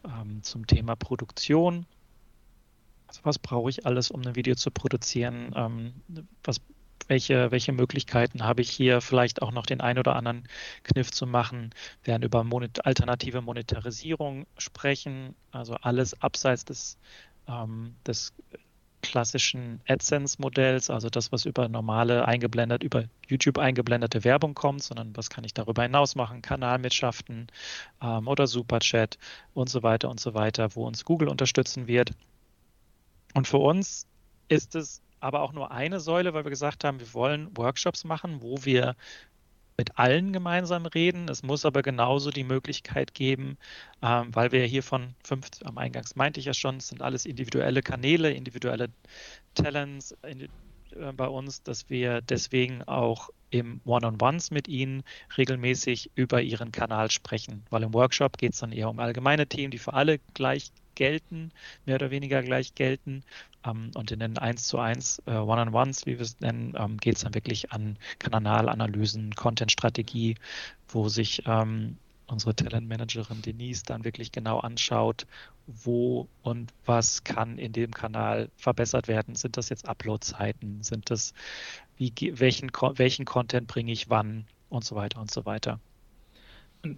[0.05, 1.87] ähm, zum Thema Produktion.
[3.07, 5.53] Also was brauche ich alles, um ein Video zu produzieren?
[5.57, 5.95] Ähm,
[6.45, 6.61] was,
[7.09, 10.47] welche, welche Möglichkeiten habe ich hier vielleicht auch noch den ein oder anderen
[10.85, 11.71] Kniff zu machen?
[12.05, 16.99] Wir werden über monet alternative Monetarisierung sprechen, also alles abseits des,
[17.49, 18.33] ähm, des
[19.11, 25.31] klassischen AdSense-Modells, also das, was über normale eingeblendet, über YouTube eingeblendete Werbung kommt, sondern was
[25.31, 27.49] kann ich darüber hinaus machen, Kanalmitschaften
[28.01, 29.19] ähm, oder Superchat
[29.53, 32.13] und so weiter und so weiter, wo uns Google unterstützen wird.
[33.35, 34.07] Und für uns
[34.47, 38.43] ist es aber auch nur eine Säule, weil wir gesagt haben, wir wollen Workshops machen,
[38.43, 38.95] wo wir
[39.81, 41.27] mit allen gemeinsam reden.
[41.31, 43.57] Es muss aber genauso die Möglichkeit geben,
[44.03, 47.25] ähm, weil wir hier von fünf, am Eingangs meinte ich ja schon, es sind alles
[47.25, 48.91] individuelle Kanäle, individuelle
[49.55, 55.03] Talents in, äh, bei uns, dass wir deswegen auch im One-on-Ones mit ihnen
[55.39, 59.71] regelmäßig über ihren Kanal sprechen, weil im Workshop geht es dann eher um allgemeine Themen,
[59.71, 61.53] die für alle gleich gelten,
[61.87, 63.25] mehr oder weniger gleich gelten.
[63.65, 67.17] Ähm, und in den 1 zu 1 äh, One-on-Ones, wie wir es nennen, ähm, geht
[67.17, 70.37] es dann wirklich an Kanalanalysen, Content-Strategie,
[70.89, 71.97] wo sich ähm,
[72.27, 75.27] unsere Talentmanagerin Denise dann wirklich genau anschaut,
[75.67, 79.35] wo und was kann in dem Kanal verbessert werden.
[79.35, 80.83] Sind das jetzt Upload-Zeiten?
[80.83, 81.35] Sind das,
[81.97, 85.81] wie, welchen, welchen Content bringe ich wann und so weiter und so weiter.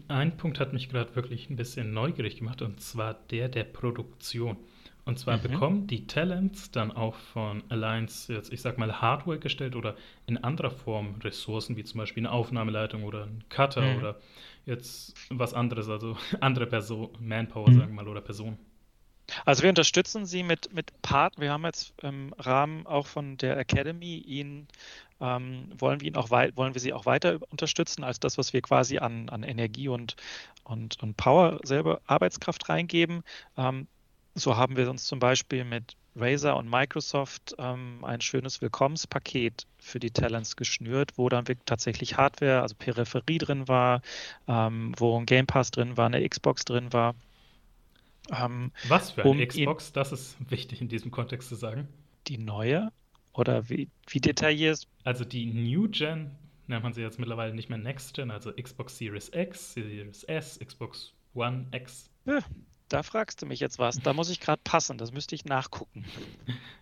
[0.07, 4.57] Ein Punkt hat mich gerade wirklich ein bisschen neugierig gemacht und zwar der der Produktion.
[5.05, 5.43] Und zwar mhm.
[5.43, 10.39] bekommen die Talents dann auch von Alliance jetzt, ich sag mal, Hardware gestellt oder in
[10.39, 13.99] anderer Form Ressourcen, wie zum Beispiel eine Aufnahmeleitung oder ein Cutter mhm.
[13.99, 14.21] oder
[14.65, 17.75] jetzt was anderes, also andere Person, Manpower, mhm.
[17.75, 18.59] sagen wir mal, oder Personen.
[19.45, 21.39] Also wir unterstützen sie mit, mit Part.
[21.39, 24.69] Wir haben jetzt im Rahmen auch von der Academy ihn
[25.21, 28.61] ähm, wollen wir ihn auch wollen wir sie auch weiter unterstützen als das, was wir
[28.61, 30.17] quasi an, an Energie und,
[30.65, 33.23] und, und Power selber Arbeitskraft reingeben.
[33.57, 33.87] Ähm,
[34.35, 39.99] so haben wir uns zum Beispiel mit Razer und Microsoft ähm, ein schönes Willkommenspaket für
[39.99, 44.03] die Talents geschnürt, wo dann tatsächlich Hardware, also Peripherie drin war,
[44.47, 47.15] ähm, wo ein Game Pass drin war, eine Xbox drin war.
[48.31, 49.93] Ähm, Was für eine um Xbox?
[49.93, 51.89] das ist wichtig in diesem Kontext zu sagen.
[52.29, 52.93] Die neue?
[53.33, 54.87] Oder wie, wie detailliert?
[55.05, 56.31] Also die New Gen
[56.67, 60.59] nennt man sie jetzt mittlerweile nicht mehr Next Gen, also Xbox Series X, Series S,
[60.59, 62.11] Xbox One X.
[62.27, 62.41] Ja,
[62.93, 63.99] da fragst du mich jetzt was.
[63.99, 64.99] Da muss ich gerade passen.
[64.99, 66.05] Das müsste ich nachgucken.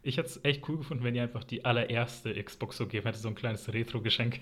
[0.03, 3.19] Ich hätte es echt cool gefunden, wenn ihr einfach die allererste Xbox so gegeben hätte,
[3.19, 4.41] so ein kleines Retro-Geschenk.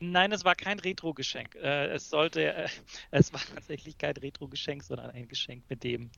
[0.00, 1.54] Nein, es war kein Retro-Geschenk.
[1.54, 2.68] Äh, es sollte, äh,
[3.10, 6.10] es war tatsächlich kein Retro-Geschenk, sondern ein Geschenk, mit dem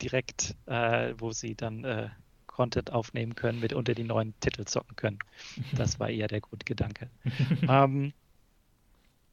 [0.00, 2.10] direkt, äh, wo sie dann
[2.46, 5.18] Content aufnehmen können, mit unter die neuen Titel zocken können.
[5.76, 7.10] Das war eher der Grundgedanke.
[7.68, 8.14] ähm,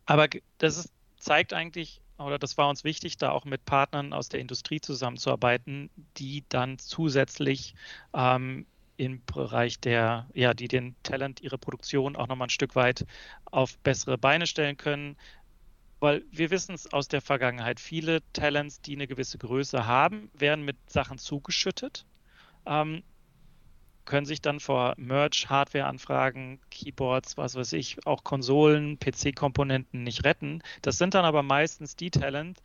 [0.05, 0.27] aber
[0.57, 4.39] das ist, zeigt eigentlich, oder das war uns wichtig, da auch mit Partnern aus der
[4.39, 7.75] Industrie zusammenzuarbeiten, die dann zusätzlich
[8.13, 8.65] ähm,
[8.97, 13.05] im Bereich der, ja, die den Talent, ihre Produktion auch nochmal ein Stück weit
[13.45, 15.17] auf bessere Beine stellen können.
[15.99, 20.65] Weil wir wissen es aus der Vergangenheit, viele Talents, die eine gewisse Größe haben, werden
[20.65, 22.05] mit Sachen zugeschüttet.
[22.65, 23.03] Ähm,
[24.05, 30.61] können sich dann vor Merch, Hardware-Anfragen, Keyboards, was weiß ich, auch Konsolen, PC-Komponenten nicht retten.
[30.81, 32.59] Das sind dann aber meistens die Talent,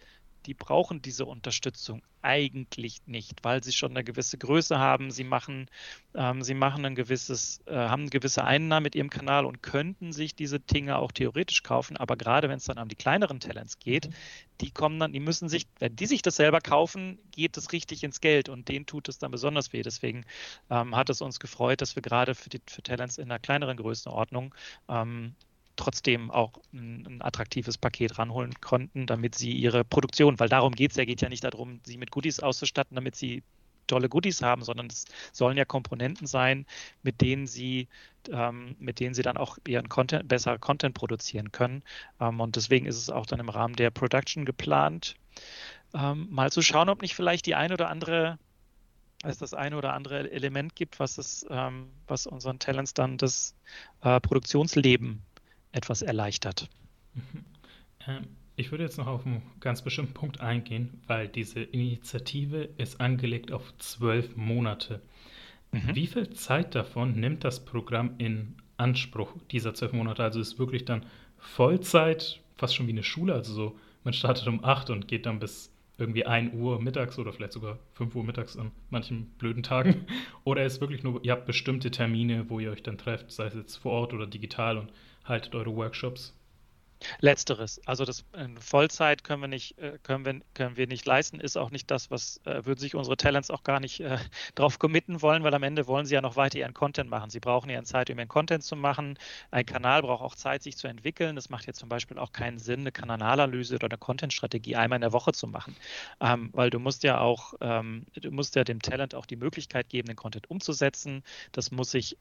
[0.46, 5.10] die brauchen diese Unterstützung eigentlich nicht, weil sie schon eine gewisse Größe haben.
[5.10, 5.66] Sie machen,
[6.14, 10.12] ähm, sie machen ein gewisses, äh, haben eine gewisse Einnahmen mit ihrem Kanal und könnten
[10.12, 11.96] sich diese Dinge auch theoretisch kaufen.
[11.96, 14.14] Aber gerade wenn es dann um die kleineren Talents geht, mhm.
[14.60, 18.02] die kommen dann, die müssen sich, wenn die sich das selber kaufen, geht es richtig
[18.02, 19.82] ins Geld und denen tut es dann besonders weh.
[19.82, 20.24] Deswegen
[20.70, 23.76] ähm, hat es uns gefreut, dass wir gerade für die für Talents in einer kleineren
[23.76, 24.54] Größenordnung
[24.88, 25.34] ähm,
[25.78, 30.90] trotzdem auch ein, ein, attraktives Paket ranholen konnten, damit sie ihre Produktion, weil darum geht
[30.90, 33.42] es ja, geht ja nicht darum, sie mit Goodies auszustatten, damit sie
[33.86, 36.66] tolle Goodies haben, sondern es sollen ja Komponenten sein,
[37.02, 37.88] mit denen sie,
[38.30, 41.82] ähm, mit denen sie dann auch ihren Content, besser Content produzieren können.
[42.20, 45.16] Ähm, und deswegen ist es auch dann im Rahmen der Production geplant,
[45.94, 48.38] ähm, mal zu schauen, ob nicht vielleicht die ein oder andere
[49.24, 53.56] es das eine oder andere Element gibt, was es, ähm, was unseren Talents dann das
[54.02, 55.22] äh, Produktionsleben
[55.72, 56.68] etwas erleichtert.
[57.14, 57.44] Mhm.
[58.06, 58.26] Ähm,
[58.56, 63.52] ich würde jetzt noch auf einen ganz bestimmten Punkt eingehen, weil diese Initiative ist angelegt
[63.52, 65.00] auf zwölf Monate.
[65.70, 65.94] Mhm.
[65.94, 70.24] Wie viel Zeit davon nimmt das Programm in Anspruch, dieser zwölf Monate?
[70.24, 71.06] Also ist wirklich dann
[71.38, 75.38] Vollzeit, fast schon wie eine Schule, also so, man startet um acht und geht dann
[75.38, 80.06] bis irgendwie 1 Uhr mittags oder vielleicht sogar 5 Uhr mittags an manchen blöden Tagen.
[80.44, 83.54] Oder ist wirklich nur, ihr habt bestimmte Termine, wo ihr euch dann trefft, sei es
[83.54, 84.92] jetzt vor Ort oder digital und
[85.24, 86.32] haltet eure Workshops?
[87.20, 91.38] Letzteres, also das in Vollzeit können wir nicht, äh, können wir, können wir nicht leisten,
[91.38, 94.18] ist auch nicht das, was äh, würden sich unsere Talents auch gar nicht äh,
[94.56, 97.30] drauf committen wollen, weil am Ende wollen sie ja noch weiter ihren Content machen.
[97.30, 99.18] Sie brauchen ihren Zeit, um ihren Content zu machen.
[99.50, 101.36] Ein Kanal braucht auch Zeit, sich zu entwickeln.
[101.36, 105.02] Es macht jetzt zum Beispiel auch keinen Sinn, eine Kanalanalyse oder eine Content-Strategie einmal in
[105.02, 105.76] der Woche zu machen,
[106.20, 109.88] ähm, weil du musst ja auch, ähm, du musst ja dem Talent auch die Möglichkeit
[109.88, 111.22] geben, den Content umzusetzen.
[111.52, 112.16] Das muss sich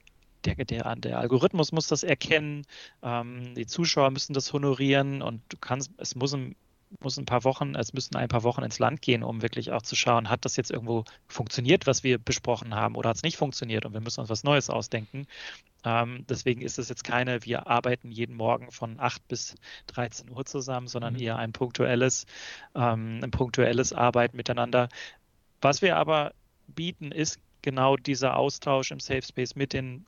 [0.46, 2.66] der, der, der Algorithmus muss das erkennen,
[3.04, 6.56] ähm, die Zuschauer müssen das honorieren und du kannst, es muss ein,
[7.02, 9.82] muss ein paar Wochen, es müssen ein paar Wochen ins Land gehen, um wirklich auch
[9.82, 13.38] zu schauen, hat das jetzt irgendwo funktioniert, was wir besprochen haben, oder hat es nicht
[13.38, 15.28] funktioniert und wir müssen uns was Neues ausdenken.
[15.84, 19.56] Ähm, deswegen ist es jetzt keine, wir arbeiten jeden Morgen von 8 bis
[19.88, 21.20] 13 Uhr zusammen, sondern mhm.
[21.20, 22.26] eher ein punktuelles,
[22.76, 24.90] ähm, ein punktuelles Arbeiten miteinander.
[25.62, 26.34] Was wir aber
[26.68, 30.06] bieten, ist genau dieser Austausch im Safe Space mit den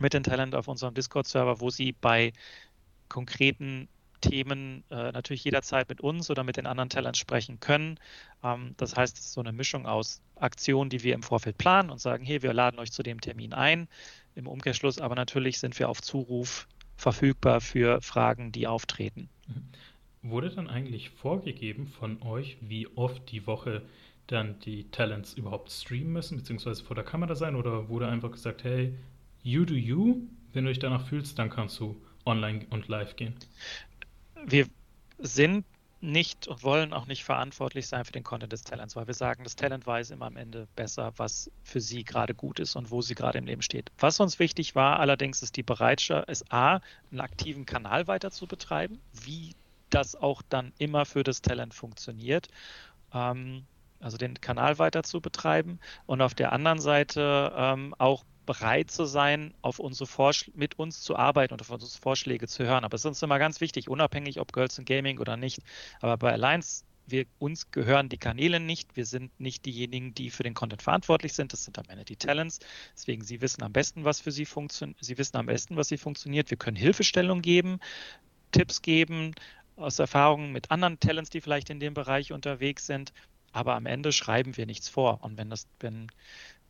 [0.00, 2.32] mit den Talent auf unserem Discord-Server, wo sie bei
[3.08, 3.88] konkreten
[4.20, 7.98] Themen äh, natürlich jederzeit mit uns oder mit den anderen Talents sprechen können.
[8.42, 11.90] Ähm, das heißt, es ist so eine Mischung aus Aktionen, die wir im Vorfeld planen
[11.90, 13.88] und sagen, hey, wir laden euch zu dem Termin ein.
[14.34, 19.28] Im Umkehrschluss aber natürlich sind wir auf Zuruf verfügbar für Fragen, die auftreten.
[19.48, 20.30] Mhm.
[20.30, 23.82] Wurde dann eigentlich vorgegeben von euch, wie oft die Woche
[24.26, 27.54] dann die Talents überhaupt streamen müssen, beziehungsweise vor der Kamera sein?
[27.54, 28.92] Oder wurde einfach gesagt, hey,
[29.46, 30.26] you do you.
[30.52, 33.34] Wenn du dich danach fühlst, dann kannst du online und live gehen.
[34.44, 34.66] Wir
[35.18, 35.64] sind
[36.00, 39.44] nicht und wollen auch nicht verantwortlich sein für den Content des Talents, weil wir sagen,
[39.44, 43.00] das Talent weiß immer am Ende besser, was für sie gerade gut ist und wo
[43.02, 43.90] sie gerade im Leben steht.
[43.98, 46.80] Was uns wichtig war, allerdings ist die Bereitschaft, ist A,
[47.10, 49.54] einen aktiven Kanal weiter zu betreiben, wie
[49.90, 52.48] das auch dann immer für das Talent funktioniert.
[53.14, 53.64] Ähm,
[54.00, 59.04] also den Kanal weiter zu betreiben und auf der anderen Seite ähm, auch bereit zu
[59.04, 62.84] sein, auf unsere Vorschl mit uns zu arbeiten und auf unsere Vorschläge zu hören.
[62.84, 65.60] Aber es ist uns immer ganz wichtig, unabhängig ob Girls in Gaming oder nicht.
[66.00, 68.96] Aber bei Alliance, wir, uns gehören die Kanäle nicht.
[68.96, 71.52] Wir sind nicht diejenigen, die für den Content verantwortlich sind.
[71.52, 72.58] Das sind am Ende die Talents.
[72.94, 74.98] Deswegen, sie wissen am besten, was für sie funktioniert.
[75.00, 76.50] Sie wissen am besten, was sie funktioniert.
[76.50, 77.80] Wir können Hilfestellung geben,
[78.52, 79.34] Tipps geben,
[79.76, 83.12] aus Erfahrungen mit anderen Talents, die vielleicht in dem Bereich unterwegs sind.
[83.52, 85.22] Aber am Ende schreiben wir nichts vor.
[85.22, 86.08] Und wenn das, wenn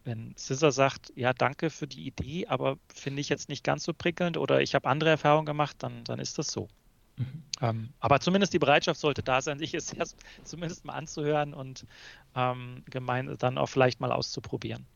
[0.06, 3.92] wenn Scissor sagt, ja, danke für die Idee, aber finde ich jetzt nicht ganz so
[3.92, 6.68] prickelnd oder ich habe andere Erfahrungen gemacht, dann, dann ist das so.
[7.16, 7.42] Mhm.
[7.60, 11.86] Ähm, aber zumindest die Bereitschaft sollte da sein, sich es erst zumindest mal anzuhören und
[12.34, 14.86] ähm, gemein dann auch vielleicht mal auszuprobieren.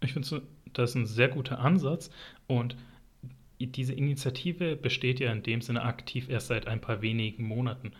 [0.00, 0.42] Ich finde,
[0.72, 2.10] das ist ein sehr guter Ansatz
[2.46, 2.76] und
[3.58, 7.92] diese Initiative besteht ja in dem Sinne aktiv erst seit ein paar wenigen Monaten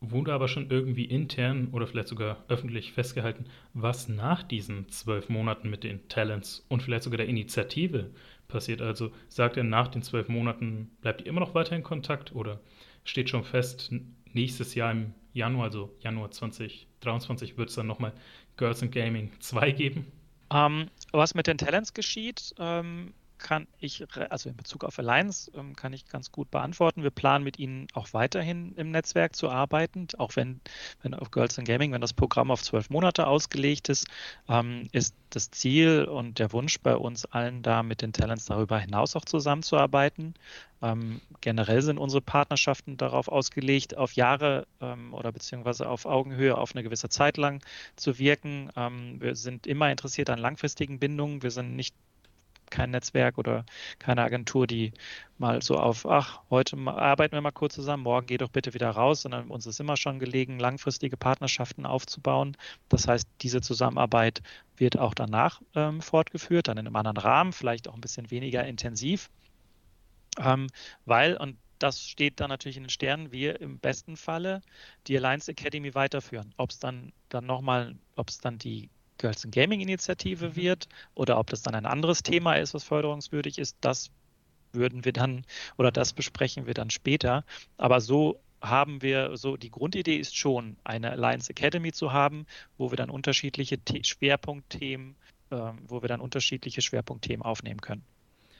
[0.00, 5.70] wurde aber schon irgendwie intern oder vielleicht sogar öffentlich festgehalten, was nach diesen zwölf Monaten
[5.70, 8.10] mit den Talents und vielleicht sogar der Initiative
[8.46, 8.80] passiert.
[8.80, 12.60] Also sagt er, nach den zwölf Monaten bleibt ihr immer noch weiter in Kontakt oder
[13.04, 13.92] steht schon fest,
[14.32, 18.12] nächstes Jahr im Januar, also Januar 2023, wird es dann nochmal
[18.56, 20.06] Girls in Gaming 2 geben?
[20.50, 25.76] Ähm, was mit den Talents geschieht, ähm, kann ich, also in Bezug auf Alliance, ähm,
[25.76, 27.02] kann ich ganz gut beantworten.
[27.02, 30.60] Wir planen mit Ihnen auch weiterhin im Netzwerk zu arbeiten, auch wenn,
[31.02, 34.06] wenn auf Girls in Gaming, wenn das Programm auf zwölf Monate ausgelegt ist,
[34.48, 38.78] ähm, ist das Ziel und der Wunsch bei uns allen da mit den Talents darüber
[38.78, 40.34] hinaus auch zusammenzuarbeiten.
[40.80, 44.66] Ähm, generell sind unsere Partnerschaften darauf ausgelegt, auf Jahre
[45.10, 47.62] oder beziehungsweise auf Augenhöhe auf eine gewisse Zeit lang
[47.96, 48.70] zu wirken.
[49.18, 51.42] Wir sind immer interessiert an langfristigen Bindungen.
[51.42, 51.94] Wir sind nicht
[52.70, 53.64] kein Netzwerk oder
[53.98, 54.92] keine Agentur, die
[55.38, 58.90] mal so auf, ach, heute arbeiten wir mal kurz zusammen, morgen geh doch bitte wieder
[58.90, 62.56] raus, sondern uns ist immer schon gelegen, langfristige Partnerschaften aufzubauen.
[62.88, 64.42] Das heißt, diese Zusammenarbeit
[64.76, 68.64] wird auch danach ähm, fortgeführt, dann in einem anderen Rahmen, vielleicht auch ein bisschen weniger
[68.66, 69.30] intensiv,
[70.38, 70.68] ähm,
[71.04, 74.62] weil, und das steht dann natürlich in den Sternen, wir im besten Falle
[75.06, 76.52] die Alliance Academy weiterführen.
[76.56, 80.56] Ob es dann, dann nochmal, ob es dann die Girls in Gaming Initiative mhm.
[80.56, 84.10] wird oder ob das dann ein anderes Thema ist, was förderungswürdig ist, das
[84.72, 85.44] würden wir dann
[85.76, 87.44] oder das besprechen wir dann später.
[87.76, 92.90] Aber so haben wir so, die Grundidee ist schon, eine Alliance Academy zu haben, wo
[92.90, 95.14] wir dann unterschiedliche Schwerpunktthemen,
[95.50, 98.04] äh, wo wir dann unterschiedliche Schwerpunktthemen aufnehmen können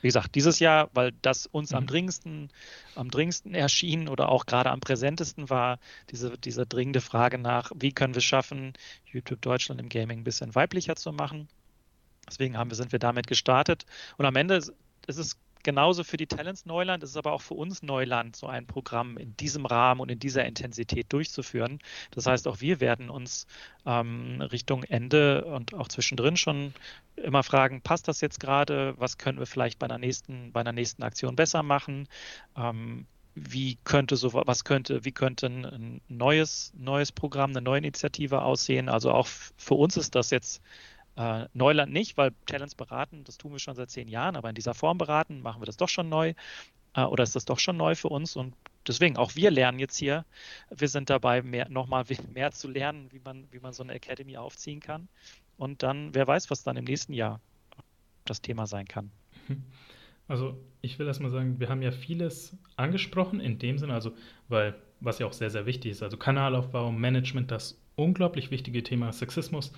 [0.00, 1.76] wie gesagt, dieses Jahr, weil das uns mhm.
[1.78, 2.50] am dringendsten,
[2.94, 5.78] am dringendsten erschien oder auch gerade am präsentesten war,
[6.10, 8.74] diese, diese dringende Frage nach, wie können wir es schaffen,
[9.06, 11.48] YouTube Deutschland im Gaming ein bisschen weiblicher zu machen.
[12.28, 13.86] Deswegen haben wir, sind wir damit gestartet.
[14.16, 14.72] Und am Ende ist
[15.06, 18.66] es genauso für die Talents Neuland, ist es aber auch für uns Neuland, so ein
[18.66, 21.78] Programm in diesem Rahmen und in dieser Intensität durchzuführen.
[22.10, 23.46] Das heißt, auch wir werden uns
[23.84, 26.72] ähm, Richtung Ende und auch zwischendrin schon
[27.16, 28.94] immer fragen, passt das jetzt gerade?
[28.96, 32.08] Was können wir vielleicht bei einer nächsten, bei einer nächsten Aktion besser machen?
[32.56, 38.40] Ähm, wie könnte so was könnte, wie könnte ein neues, neues Programm, eine neue Initiative
[38.40, 38.88] aussehen?
[38.88, 39.26] Also auch
[39.58, 40.62] für uns ist das jetzt
[41.18, 44.54] äh, Neuland nicht, weil Talents beraten, das tun wir schon seit zehn Jahren, aber in
[44.54, 46.32] dieser Form beraten, machen wir das doch schon neu.
[46.94, 48.36] Äh, oder ist das doch schon neu für uns?
[48.36, 48.54] Und
[48.86, 50.24] deswegen, auch wir lernen jetzt hier.
[50.70, 54.36] Wir sind dabei, mehr, nochmal mehr zu lernen, wie man, wie man so eine Academy
[54.36, 55.08] aufziehen kann.
[55.56, 57.40] Und dann, wer weiß, was dann im nächsten Jahr
[58.24, 59.10] das Thema sein kann.
[60.28, 64.12] Also ich will erstmal sagen, wir haben ja vieles angesprochen in dem Sinne, also
[64.48, 69.10] weil, was ja auch sehr, sehr wichtig ist, also Kanalaufbau, Management, das unglaublich wichtige Thema
[69.10, 69.72] Sexismus,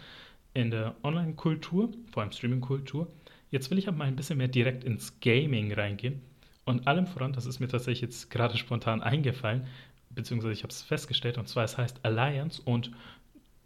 [0.54, 3.08] in der Online-Kultur, vor allem Streaming-Kultur.
[3.50, 6.22] Jetzt will ich aber mal ein bisschen mehr direkt ins Gaming reingehen.
[6.64, 9.66] Und allem voran, das ist mir tatsächlich jetzt gerade spontan eingefallen,
[10.10, 12.60] beziehungsweise ich habe es festgestellt, und zwar es heißt Alliance.
[12.64, 12.92] Und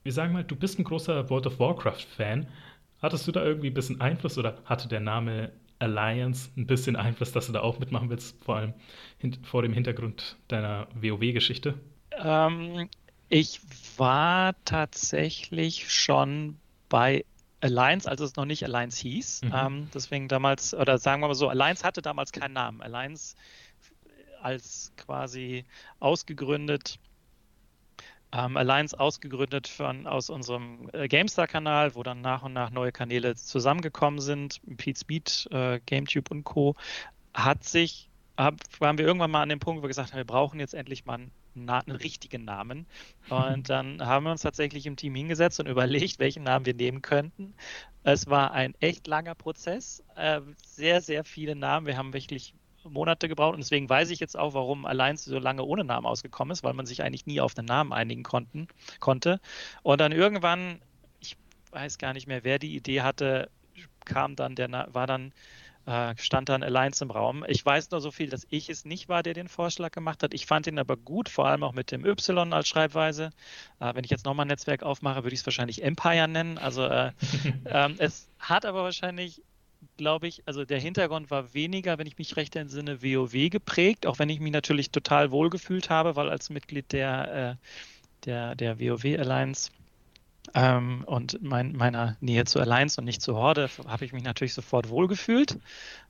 [0.02, 2.46] wir sagen mal, du bist ein großer World of Warcraft-Fan.
[3.02, 7.32] Hattest du da irgendwie ein bisschen Einfluss oder hatte der Name Alliance ein bisschen Einfluss,
[7.32, 8.74] dass du da auch mitmachen willst, vor allem
[9.42, 11.74] vor dem Hintergrund deiner WoW-Geschichte?
[12.16, 12.88] Ähm,
[13.28, 13.60] ich
[13.96, 16.56] war tatsächlich schon
[16.94, 17.24] bei
[17.60, 19.42] Alliance, als es noch nicht Alliance hieß.
[19.42, 19.52] Mhm.
[19.52, 22.80] Ähm, deswegen damals, oder sagen wir mal so, Alliance hatte damals keinen Namen.
[22.82, 23.34] Alliance
[24.40, 25.64] als quasi
[25.98, 27.00] ausgegründet,
[28.30, 33.34] ähm, Alliance ausgegründet von, aus unserem äh, GameStar-Kanal, wo dann nach und nach neue Kanäle
[33.34, 36.76] zusammengekommen sind, Pete Speed, äh, GameTube und Co.,
[37.32, 40.24] hat sich, hab, waren wir irgendwann mal an dem Punkt, wo wir gesagt haben, wir
[40.24, 42.86] brauchen jetzt endlich mal einen Na einen richtigen Namen.
[43.28, 47.02] Und dann haben wir uns tatsächlich im Team hingesetzt und überlegt, welchen Namen wir nehmen
[47.02, 47.54] könnten.
[48.02, 51.86] Es war ein echt langer Prozess, äh, sehr, sehr viele Namen.
[51.86, 55.64] Wir haben wirklich Monate gebraucht und deswegen weiß ich jetzt auch, warum Alliance so lange
[55.64, 58.68] ohne Namen ausgekommen ist, weil man sich eigentlich nie auf einen Namen einigen konnten,
[59.00, 59.40] konnte.
[59.82, 60.80] Und dann irgendwann,
[61.20, 61.36] ich
[61.70, 63.48] weiß gar nicht mehr, wer die Idee hatte,
[64.04, 65.32] kam dann der, war dann
[65.86, 67.44] äh, stand dann Alliance im Raum.
[67.48, 70.34] Ich weiß nur so viel, dass ich es nicht war, der den Vorschlag gemacht hat.
[70.34, 73.30] Ich fand ihn aber gut, vor allem auch mit dem Y als Schreibweise.
[73.80, 76.58] Äh, wenn ich jetzt nochmal ein Netzwerk aufmache, würde ich es wahrscheinlich Empire nennen.
[76.58, 77.12] Also äh,
[77.66, 79.42] ähm, es hat aber wahrscheinlich
[79.96, 84.18] glaube ich, also der Hintergrund war weniger, wenn ich mich recht entsinne, WoW geprägt, auch
[84.18, 89.04] wenn ich mich natürlich total wohlgefühlt habe, weil als Mitglied der, äh, der, der WoW
[89.04, 89.70] Alliance
[90.52, 94.52] ähm, und mein, meiner Nähe zu Alliance und nicht zu Horde habe ich mich natürlich
[94.52, 95.58] sofort wohlgefühlt.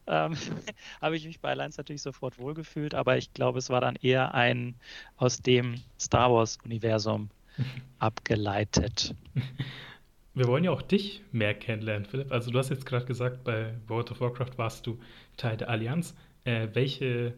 [0.07, 0.37] Ähm,
[1.01, 4.35] habe ich mich bei Alliance natürlich sofort wohlgefühlt, aber ich glaube, es war dann eher
[4.35, 4.75] ein
[5.17, 7.31] aus dem Star Wars-Universum
[8.01, 9.15] abgeleitet.
[10.35, 12.33] Wir wollen ja auch dich mehr kennenlernen, Philipp.
[12.33, 14.99] Also du hast jetzt gerade gesagt, bei World of Warcraft warst du
[15.37, 16.17] Teil der Allianz.
[16.43, 17.35] Äh, welche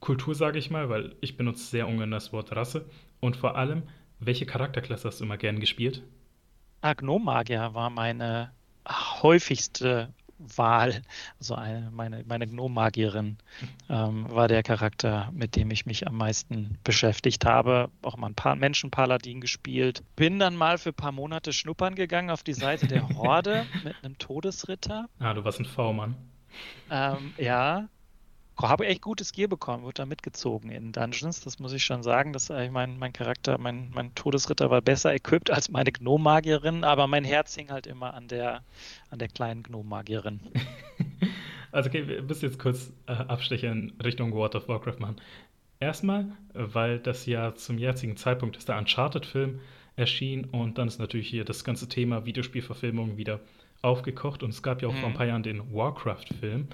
[0.00, 2.84] Kultur, sage ich mal, weil ich benutze sehr ungern das Wort Rasse.
[3.20, 3.84] Und vor allem,
[4.18, 6.02] welche Charakterklasse hast du immer gern gespielt?
[6.86, 8.52] Agnomagier war meine
[8.88, 11.02] häufigste Wahl.
[11.38, 13.38] Also eine, meine, meine Gnommagierin
[13.88, 17.90] ähm, war der Charakter, mit dem ich mich am meisten beschäftigt habe.
[18.02, 20.02] Auch mal ein paar Menschenpaladin gespielt.
[20.14, 23.96] Bin dann mal für ein paar Monate schnuppern gegangen auf die Seite der Horde mit
[24.02, 25.06] einem Todesritter.
[25.18, 26.14] Ah, du warst ein V-Mann.
[26.90, 27.88] Ähm, ja,
[28.58, 31.40] habe echt gutes Gear bekommen, wurde da mitgezogen in Dungeons.
[31.40, 32.32] Das muss ich schon sagen.
[32.32, 37.06] Dass, äh, mein, mein Charakter, mein, mein Todesritter war besser equipped als meine Gnommagierin, aber
[37.06, 38.62] mein Herz hing halt immer an der,
[39.10, 40.40] an der kleinen Gnommagierin.
[41.72, 45.16] also, okay, wir müssen jetzt kurz äh, Abstecher in Richtung World of Warcraft machen.
[45.78, 49.60] Erstmal, weil das ja zum jetzigen Zeitpunkt ist der Uncharted-Film
[49.96, 53.40] erschien und dann ist natürlich hier das ganze Thema Videospielverfilmung wieder
[53.82, 54.98] aufgekocht und es gab ja auch mhm.
[54.98, 56.68] vor ein paar Jahren den Warcraft-Film.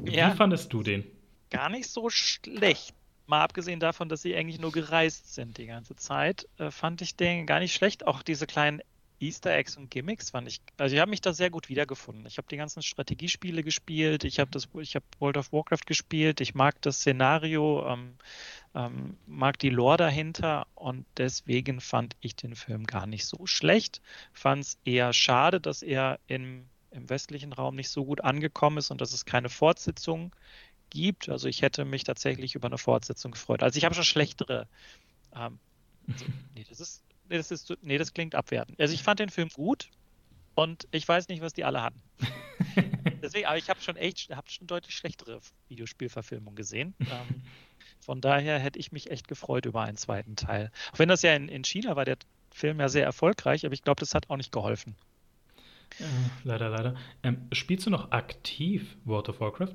[0.00, 0.30] Wie ja.
[0.30, 1.04] fandest du den?
[1.50, 2.94] Gar nicht so schlecht.
[3.26, 7.14] Mal abgesehen davon, dass sie eigentlich nur gereist sind die ganze Zeit, äh, fand ich
[7.14, 8.06] den gar nicht schlecht.
[8.06, 8.80] Auch diese kleinen
[9.20, 12.24] Easter Eggs und Gimmicks fand ich, also ich habe mich da sehr gut wiedergefunden.
[12.26, 16.40] Ich habe die ganzen Strategiespiele gespielt, ich habe das, ich habe World of Warcraft gespielt,
[16.40, 18.14] ich mag das Szenario, ähm,
[18.74, 24.00] ähm, mag die Lore dahinter und deswegen fand ich den Film gar nicht so schlecht.
[24.32, 28.90] Fand es eher schade, dass er im, im westlichen Raum nicht so gut angekommen ist
[28.90, 30.34] und dass es keine Fortsetzung
[30.90, 31.28] gibt.
[31.28, 33.62] Also ich hätte mich tatsächlich über eine Fortsetzung gefreut.
[33.62, 34.68] Also ich habe schon schlechtere.
[35.34, 35.58] Ähm,
[36.06, 36.24] also,
[36.54, 38.80] nee, das ist nee, das ist, nee, das klingt abwertend.
[38.80, 39.88] Also ich fand den Film gut
[40.54, 42.02] und ich weiß nicht, was die alle hatten.
[43.22, 46.94] Deswegen, aber ich habe schon echt, habe schon deutlich schlechtere Videospielverfilmungen gesehen.
[47.00, 47.42] Ähm,
[48.00, 50.70] von daher hätte ich mich echt gefreut über einen zweiten Teil.
[50.92, 52.16] Auch wenn das ja in, in China war, der
[52.50, 54.96] Film ja sehr erfolgreich, aber ich glaube, das hat auch nicht geholfen.
[55.98, 56.06] Ja,
[56.44, 56.96] leider, leider.
[57.22, 59.74] Ähm, spielst du noch aktiv World of Warcraft?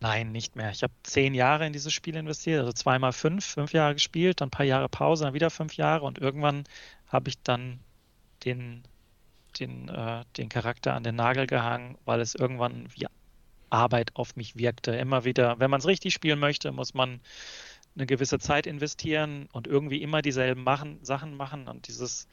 [0.00, 0.70] Nein, nicht mehr.
[0.70, 4.48] Ich habe zehn Jahre in dieses Spiel investiert, also zweimal fünf, fünf Jahre gespielt, dann
[4.48, 6.64] ein paar Jahre Pause, dann wieder fünf Jahre und irgendwann
[7.08, 7.80] habe ich dann
[8.44, 8.84] den,
[9.58, 13.06] den, äh, den Charakter an den Nagel gehangen, weil es irgendwann wie
[13.70, 14.92] Arbeit auf mich wirkte.
[14.92, 17.20] Immer wieder, wenn man es richtig spielen möchte, muss man
[17.96, 22.28] eine gewisse Zeit investieren und irgendwie immer dieselben machen, Sachen machen und dieses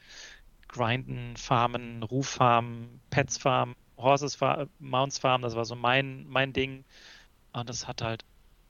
[0.68, 6.84] Grinden, Farmen, Ruffarmen, Pets Farmen, Horses Farm, Mounts Farm, das war so mein, mein Ding.
[7.56, 8.22] Und es hat halt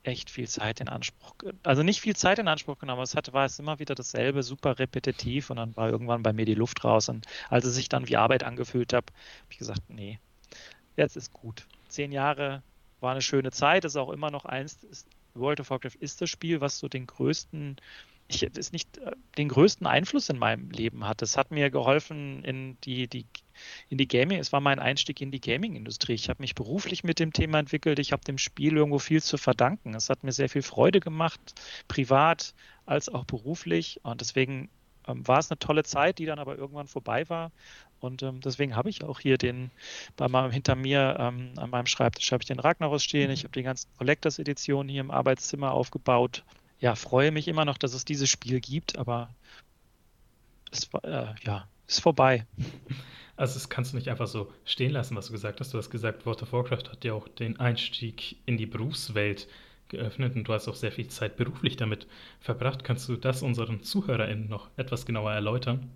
[0.05, 1.35] echt viel Zeit in Anspruch,
[1.65, 4.45] also nicht viel Zeit in Anspruch genommen, aber es hatte, war es immer wieder dasselbe,
[4.45, 7.89] super repetitiv und dann war irgendwann bei mir die Luft raus und als es sich
[7.89, 10.21] dann wie Arbeit angefühlt habe, habe ich gesagt, nee,
[10.97, 11.67] jetzt ist gut.
[11.89, 12.63] Zehn Jahre
[13.01, 16.31] war eine schöne Zeit, ist auch immer noch eins, ist, World of Warcraft ist das
[16.31, 17.77] Spiel, was so den größten
[18.29, 21.23] ich es nicht äh, den größten Einfluss in meinem Leben hat.
[21.23, 23.27] Es hat mir geholfen in die, die
[23.89, 26.15] in die Gaming, es war mein Einstieg in die Gaming-Industrie.
[26.15, 27.99] Ich habe mich beruflich mit dem Thema entwickelt.
[27.99, 29.95] Ich habe dem Spiel irgendwo viel zu verdanken.
[29.95, 31.41] Es hat mir sehr viel Freude gemacht,
[31.89, 32.55] privat
[32.85, 34.01] als auch beruflich.
[34.03, 34.69] Und deswegen
[35.07, 37.51] ähm, war es eine tolle Zeit, die dann aber irgendwann vorbei war.
[38.01, 39.71] Und ähm, deswegen habe ich auch hier den,
[40.17, 43.31] bei meinem, hinter mir ähm, an meinem Schreibtisch habe ich den Ragnaros stehen.
[43.31, 46.45] Ich habe die ganzen Collectors-Editionen hier im Arbeitszimmer aufgebaut
[46.81, 49.31] ja, freue mich immer noch, dass es dieses Spiel gibt, aber
[50.71, 52.47] es äh, ja, ist vorbei.
[53.39, 55.75] Also das kannst du nicht einfach so stehen lassen, was du gesagt hast.
[55.75, 59.47] Du hast gesagt, World of Warcraft hat ja auch den Einstieg in die Berufswelt
[59.89, 62.07] geöffnet und du hast auch sehr viel Zeit beruflich damit
[62.41, 62.83] verbracht.
[62.83, 65.91] Kannst du das unseren ZuhörerInnen noch etwas genauer erläutern?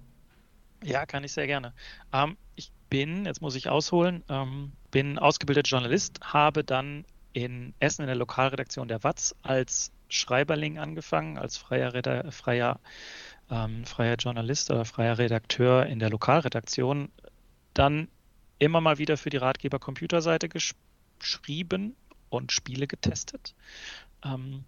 [0.84, 1.72] Ja, kann ich sehr gerne.
[2.12, 8.02] Ähm, ich bin, jetzt muss ich ausholen, ähm, bin ausgebildeter Journalist, habe dann in Essen
[8.02, 12.78] in der Lokalredaktion der Watz als Schreiberling angefangen, als freier, Reda freier,
[13.50, 17.10] ähm, freier Journalist oder freier Redakteur in der Lokalredaktion.
[17.74, 18.08] Dann
[18.58, 21.96] immer mal wieder für die Ratgeber Computerseite geschrieben
[22.28, 23.54] und Spiele getestet.
[24.24, 24.64] Ähm,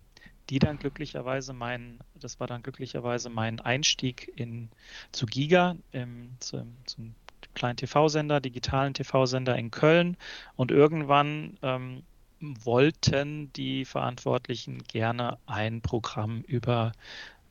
[0.51, 4.69] die dann glücklicherweise mein, das war dann glücklicherweise mein Einstieg in
[5.13, 7.15] zu Giga, im, zum, zum
[7.55, 10.17] kleinen TV-Sender, digitalen TV-Sender in Köln.
[10.57, 12.03] Und irgendwann ähm,
[12.43, 16.93] wollten die Verantwortlichen gerne ein Programm über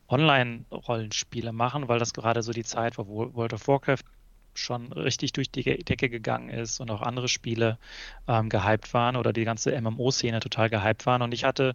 [0.08, 4.04] Online-Rollenspiele machen, weil das gerade so die Zeit war, wo World of Warcraft
[4.54, 7.78] schon richtig durch die Decke gegangen ist und auch andere Spiele
[8.28, 11.22] ähm, gehypt waren oder die ganze MMO-Szene total gehypt waren.
[11.22, 11.74] Und ich hatte,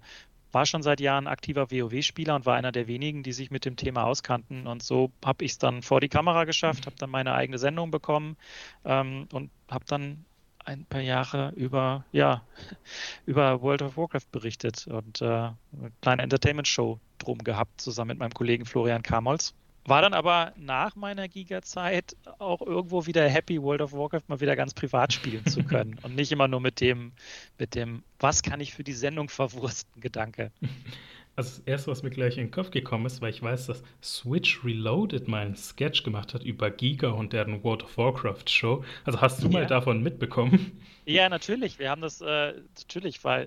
[0.52, 3.76] war schon seit Jahren aktiver WoW-Spieler und war einer der wenigen, die sich mit dem
[3.76, 4.68] Thema auskannten.
[4.68, 7.90] Und so habe ich es dann vor die Kamera geschafft, habe dann meine eigene Sendung
[7.90, 8.38] bekommen
[8.86, 10.26] ähm, und habe dann
[10.68, 12.42] ein paar Jahre über, ja,
[13.26, 15.56] über World of Warcraft berichtet und äh, eine
[16.02, 19.54] kleine Entertainment-Show drum gehabt, zusammen mit meinem Kollegen Florian Kamolz.
[19.86, 24.58] War dann aber nach meiner Giga-Zeit auch irgendwo wieder happy, World of Warcraft mal wieder
[24.58, 27.14] ganz privat spielen zu können und nicht immer nur mit dem,
[27.58, 30.52] mit dem, was kann ich für die Sendung verwursten, Gedanke.
[31.38, 33.84] Also das erste, was mir gleich in den Kopf gekommen ist, weil ich weiß, dass
[34.02, 38.84] Switch Reloaded mal einen Sketch gemacht hat über Giga und deren World of Warcraft Show.
[39.06, 39.54] Also hast du ja.
[39.54, 40.82] mal davon mitbekommen?
[41.06, 41.78] Ja, natürlich.
[41.78, 43.46] Wir haben das, äh, natürlich war,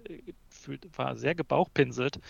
[0.96, 2.20] war sehr gebauchpinselt,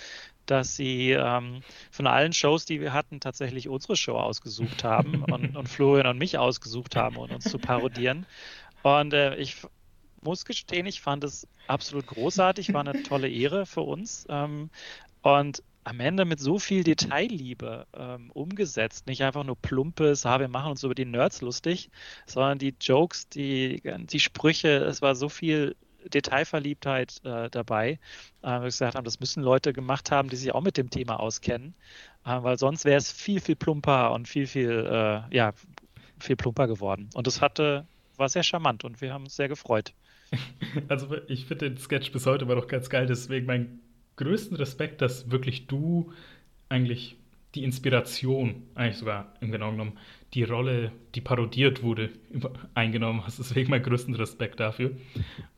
[0.47, 5.57] dass sie ähm, von allen Shows, die wir hatten, tatsächlich unsere Show ausgesucht haben und,
[5.57, 8.25] und Florian und mich ausgesucht haben, um uns zu parodieren.
[8.83, 9.57] Und äh, ich
[10.23, 14.27] muss gestehen, ich fand es absolut großartig, war eine tolle Ehre für uns.
[14.29, 14.71] Ähm,
[15.23, 19.07] und am Ende mit so viel Detailliebe ähm, umgesetzt.
[19.07, 21.91] Nicht einfach nur plumpes, ha, wir machen uns über die Nerds lustig,
[22.27, 25.75] sondern die Jokes, die, die Sprüche, es war so viel
[26.09, 27.99] Detailverliebtheit äh, dabei,
[28.43, 31.21] äh, wir gesagt haben, das müssen Leute gemacht haben, die sich auch mit dem Thema
[31.21, 31.75] auskennen,
[32.25, 35.53] äh, weil sonst wäre es viel, viel plumper und viel, viel, äh, ja,
[36.19, 37.11] viel plumper geworden.
[37.15, 39.93] Und es hatte, war sehr charmant und wir haben uns sehr gefreut.
[40.89, 43.81] Also ich finde den Sketch bis heute immer noch ganz geil, deswegen mein
[44.21, 46.13] größten Respekt, dass wirklich du
[46.69, 47.17] eigentlich
[47.55, 49.99] die Inspiration, eigentlich sogar im Genau genommen,
[50.35, 52.11] die Rolle, die parodiert wurde,
[52.75, 53.39] eingenommen hast.
[53.39, 54.93] Deswegen mein größten Respekt dafür.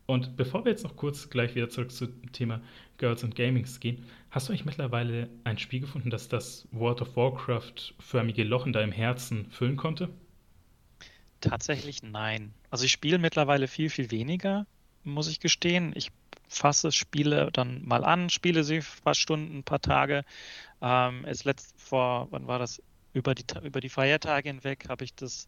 [0.07, 2.61] Und bevor wir jetzt noch kurz gleich wieder zurück zum Thema
[2.97, 7.17] Girls and Gamings gehen, hast du eigentlich mittlerweile ein Spiel gefunden, das das World of
[7.17, 10.09] Warcraft-förmige Loch in deinem Herzen füllen konnte?
[11.41, 12.55] Tatsächlich nein.
[12.71, 14.67] Also ich spiele mittlerweile viel, viel weniger,
[15.05, 15.93] muss ich gestehen.
[15.95, 16.11] Ich
[16.53, 20.25] fasse Spiele dann mal an, spiele sie ein paar Stunden, ein paar Tage.
[20.81, 22.83] Ähm, es letzt vor, wann war das?
[23.15, 25.47] Über die, über die Feiertage hinweg habe ich das,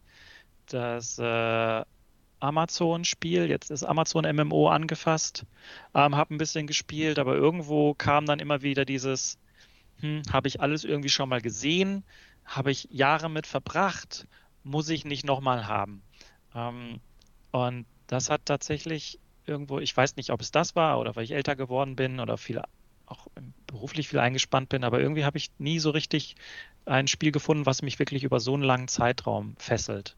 [0.67, 1.83] das äh,
[2.39, 5.45] Amazon-Spiel, jetzt ist Amazon MMO angefasst,
[5.95, 9.39] ähm, habe ein bisschen gespielt, aber irgendwo kam dann immer wieder dieses,
[9.99, 12.03] hm, habe ich alles irgendwie schon mal gesehen,
[12.45, 14.27] habe ich Jahre mit verbracht,
[14.63, 16.03] muss ich nicht nochmal haben.
[16.53, 16.99] Ähm,
[17.51, 21.31] und das hat tatsächlich irgendwo, ich weiß nicht, ob es das war oder weil ich
[21.31, 22.61] älter geworden bin oder viel
[23.07, 23.27] auch
[23.67, 26.35] beruflich viel eingespannt bin, aber irgendwie habe ich nie so richtig
[26.85, 30.15] ein Spiel gefunden, was mich wirklich über so einen langen Zeitraum fesselt.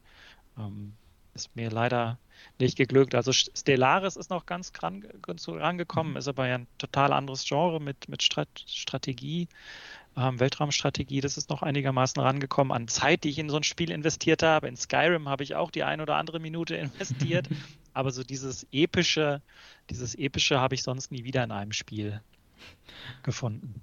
[0.58, 0.94] Ähm,
[1.34, 2.18] ist mir leider
[2.58, 3.14] nicht geglückt.
[3.14, 6.18] Also Stellaris ist noch ganz, ran, rangekommen, mhm.
[6.18, 9.48] ist aber ja ein total anderes Genre mit, mit Strat Strategie,
[10.16, 11.20] ähm, Weltraumstrategie.
[11.20, 14.68] Das ist noch einigermaßen rangekommen an Zeit, die ich in so ein Spiel investiert habe.
[14.68, 17.48] In Skyrim habe ich auch die ein oder andere Minute investiert.
[17.98, 19.42] Aber so dieses epische,
[19.90, 22.20] dieses epische habe ich sonst nie wieder in einem Spiel
[23.24, 23.80] gefunden.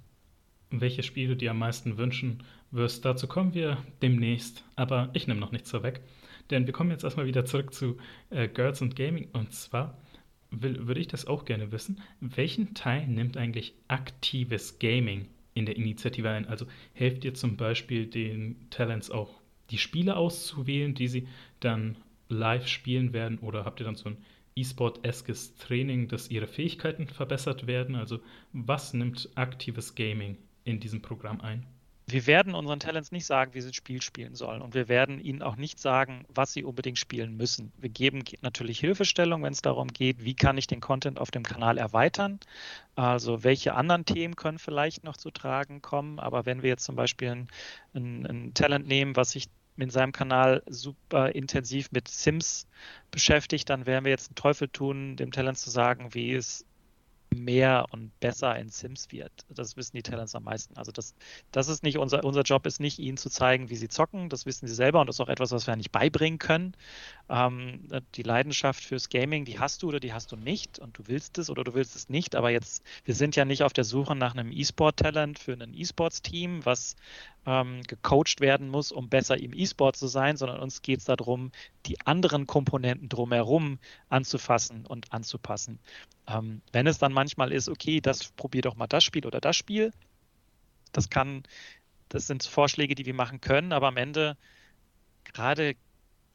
[0.70, 4.64] Welche Spiele du dir am meisten wünschen wirst, dazu kommen wir demnächst.
[4.74, 6.00] Aber ich nehme noch nichts vorweg.
[6.48, 7.98] Denn wir kommen jetzt erstmal wieder zurück zu
[8.30, 9.28] äh, Girls und Gaming.
[9.34, 9.98] Und zwar
[10.50, 12.00] will, würde ich das auch gerne wissen.
[12.20, 16.48] Welchen Teil nimmt eigentlich aktives Gaming in der Initiative ein?
[16.48, 21.28] Also helft ihr zum Beispiel den Talents auch die Spiele auszuwählen, die sie
[21.60, 21.96] dann
[22.28, 23.38] live spielen werden?
[23.38, 24.16] Oder habt ihr dann so ein
[24.54, 27.94] E-Sport-eskes Training, dass ihre Fähigkeiten verbessert werden?
[27.94, 28.20] Also
[28.52, 31.66] was nimmt aktives Gaming in diesem Programm ein?
[32.08, 34.62] wir werden unseren Talents nicht sagen, wie sie das Spiel spielen sollen.
[34.62, 37.72] Und wir werden ihnen auch nicht sagen, was sie unbedingt spielen müssen.
[37.78, 41.42] Wir geben natürlich Hilfestellung, wenn es darum geht, wie kann ich den Content auf dem
[41.42, 42.38] Kanal erweitern.
[42.94, 46.20] Also welche anderen Themen können vielleicht noch zu tragen kommen.
[46.20, 47.48] Aber wenn wir jetzt zum Beispiel ein,
[47.92, 52.66] ein, ein Talent nehmen, was sich in seinem Kanal super intensiv mit Sims
[53.10, 56.64] beschäftigt, dann werden wir jetzt einen Teufel tun, dem Talent zu sagen, wie es
[57.34, 59.32] mehr und besser in Sims wird.
[59.48, 60.76] Das wissen die Talents am meisten.
[60.76, 61.14] Also das,
[61.52, 64.28] das ist nicht unser, unser Job ist nicht, ihnen zu zeigen, wie sie zocken.
[64.28, 66.74] Das wissen sie selber und das ist auch etwas, was wir nicht beibringen können.
[67.28, 71.06] Ähm, die Leidenschaft fürs Gaming, die hast du oder die hast du nicht und du
[71.06, 72.34] willst es oder du willst es nicht.
[72.34, 76.64] Aber jetzt, wir sind ja nicht auf der Suche nach einem E-Sport-Talent für ein E-Sports-Team,
[76.64, 76.96] was
[77.46, 81.52] ähm, gecoacht werden muss, um besser im E-Sport zu sein, sondern uns geht es darum,
[81.86, 83.78] die anderen Komponenten drumherum
[84.08, 85.78] anzufassen und anzupassen.
[86.26, 89.56] Ähm, wenn es dann manchmal ist, okay, das probier doch mal das Spiel oder das
[89.56, 89.92] Spiel,
[90.92, 91.44] das kann,
[92.08, 94.36] das sind Vorschläge, die wir machen können, aber am Ende
[95.24, 95.76] gerade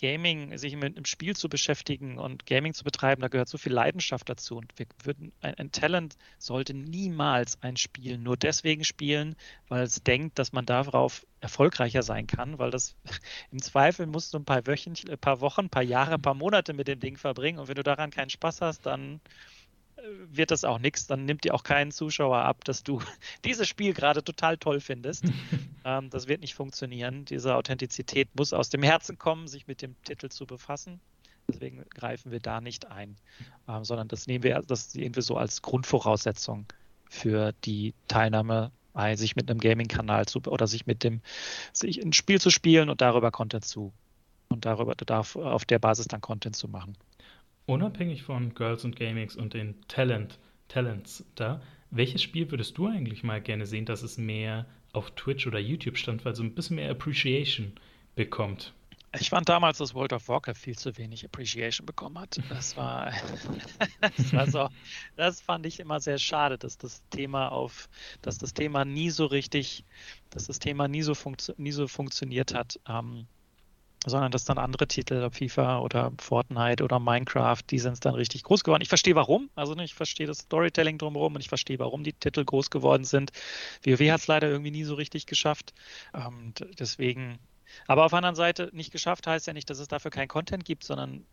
[0.01, 3.71] Gaming, sich mit einem Spiel zu beschäftigen und Gaming zu betreiben, da gehört so viel
[3.71, 4.57] Leidenschaft dazu.
[4.57, 9.35] Und wir würden, ein, ein, Talent sollte niemals ein Spiel nur deswegen spielen,
[9.67, 12.95] weil es denkt, dass man darauf erfolgreicher sein kann, weil das
[13.51, 16.33] im Zweifel musst du ein paar Wöchen, ein paar Wochen, ein paar Jahre, ein paar
[16.33, 17.59] Monate mit dem Ding verbringen.
[17.59, 19.21] Und wenn du daran keinen Spaß hast, dann
[20.31, 21.07] wird das auch nichts.
[21.07, 23.01] Dann nimmt dir auch keinen Zuschauer ab, dass du
[23.45, 25.25] dieses Spiel gerade total toll findest.
[25.85, 27.25] ähm, das wird nicht funktionieren.
[27.25, 30.99] Diese Authentizität muss aus dem Herzen kommen, sich mit dem Titel zu befassen.
[31.47, 33.15] Deswegen greifen wir da nicht ein,
[33.67, 36.65] ähm, sondern das nehmen wir, das sehen wir so als Grundvoraussetzung
[37.09, 38.71] für die Teilnahme,
[39.15, 41.21] sich mit einem Gaming-Kanal zu oder sich mit dem,
[41.71, 43.93] sich ein Spiel zu spielen und darüber Content zu
[44.49, 46.97] und darüber darf auf der Basis dann Content zu machen.
[47.67, 53.23] Unabhängig von Girls und Gamings und den Talent, Talents da, welches Spiel würdest du eigentlich
[53.23, 56.75] mal gerne sehen, dass es mehr auf Twitch oder YouTube stand, weil so ein bisschen
[56.75, 57.73] mehr Appreciation
[58.15, 58.73] bekommt?
[59.19, 62.39] Ich fand damals, dass World of Warcraft viel zu wenig Appreciation bekommen hat.
[62.47, 63.11] Das war,
[64.01, 64.69] das war so,
[65.17, 67.89] das fand ich immer sehr schade, dass das Thema auf,
[68.21, 69.83] dass das Thema nie so richtig,
[70.29, 72.79] dass das Thema nie so, funktio nie so funktioniert hat.
[72.87, 73.27] Ähm,
[74.05, 78.63] sondern dass dann andere Titel, FIFA oder Fortnite oder Minecraft, die sind dann richtig groß
[78.63, 78.81] geworden.
[78.81, 82.13] Ich verstehe warum, also ne, ich verstehe das Storytelling drumherum und ich verstehe, warum die
[82.13, 83.31] Titel groß geworden sind.
[83.85, 85.73] WoW hat es leider irgendwie nie so richtig geschafft.
[86.13, 87.37] Ähm, deswegen,
[87.87, 90.65] aber auf der anderen Seite, nicht geschafft heißt ja nicht, dass es dafür kein Content
[90.65, 91.25] gibt, sondern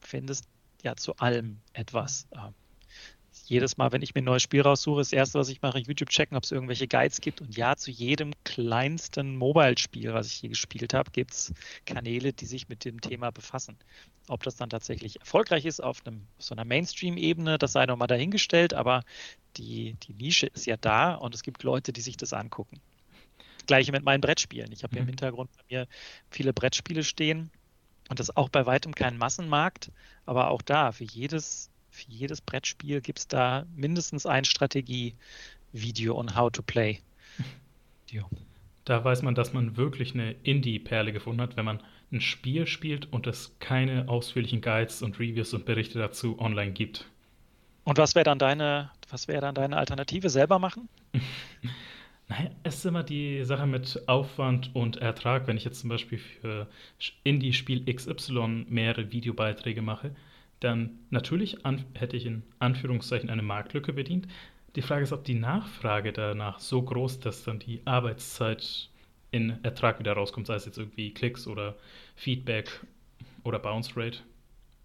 [0.00, 0.44] findest
[0.82, 2.26] ja zu allem etwas.
[2.34, 2.54] Ähm,
[3.52, 6.08] jedes Mal, wenn ich mir ein neues Spiel raussuche, das erste, was ich mache, YouTube
[6.10, 7.40] checken, ob es irgendwelche Guides gibt.
[7.42, 11.52] Und ja, zu jedem kleinsten Mobile-Spiel, was ich hier gespielt habe, gibt es
[11.86, 13.78] Kanäle, die sich mit dem Thema befassen.
[14.28, 18.74] Ob das dann tatsächlich erfolgreich ist auf, einem, so einer Mainstream-Ebene, das sei nochmal dahingestellt,
[18.74, 19.02] aber
[19.56, 22.80] die, die Nische ist ja da und es gibt Leute, die sich das angucken.
[23.66, 24.72] Gleiche mit meinen Brettspielen.
[24.72, 24.94] Ich habe Mhm.
[24.94, 25.88] hier im Hintergrund bei mir
[26.30, 27.50] viele Brettspiele stehen
[28.08, 29.92] und das ist auch bei weitem kein Massenmarkt,
[30.26, 36.34] aber auch da, für jedes, für jedes Brettspiel gibt es da mindestens ein Strategie-Video on
[36.34, 37.00] how to play.
[38.06, 38.28] Video.
[38.84, 41.80] Da weiß man, dass man wirklich eine Indie-Perle gefunden hat, wenn man
[42.10, 47.06] ein Spiel spielt und es keine ausführlichen Guides und Reviews und Berichte dazu online gibt.
[47.84, 50.28] Und was wäre dann deine, was wäre dann deine Alternative?
[50.30, 50.88] Selber machen?
[52.28, 55.46] Naja, es ist immer die Sache mit Aufwand und Ertrag.
[55.46, 56.66] Wenn ich jetzt zum Beispiel für
[57.24, 60.14] Indie-Spiel XY mehrere Videobeiträge mache,
[60.64, 64.28] dann natürlich an, hätte ich in Anführungszeichen eine Marktlücke bedient.
[64.76, 68.88] Die Frage ist, ob die Nachfrage danach so groß, dass dann die Arbeitszeit
[69.30, 71.76] in Ertrag wieder rauskommt, sei es jetzt irgendwie Klicks oder
[72.16, 72.80] Feedback
[73.44, 74.18] oder Bounce Rate.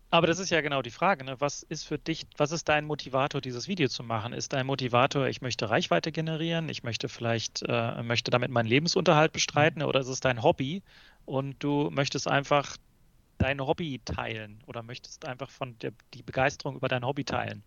[0.09, 1.35] Aber das ist ja genau die Frage, ne?
[1.39, 4.31] Was ist für dich, was ist dein Motivator, dieses Video zu machen?
[4.31, 9.33] Ist dein Motivator, ich möchte Reichweite generieren, ich möchte vielleicht, äh, möchte damit meinen Lebensunterhalt
[9.33, 10.81] bestreiten oder ist es dein Hobby
[11.25, 12.77] und du möchtest einfach
[13.37, 17.63] dein Hobby teilen oder möchtest einfach von der die Begeisterung über dein Hobby teilen?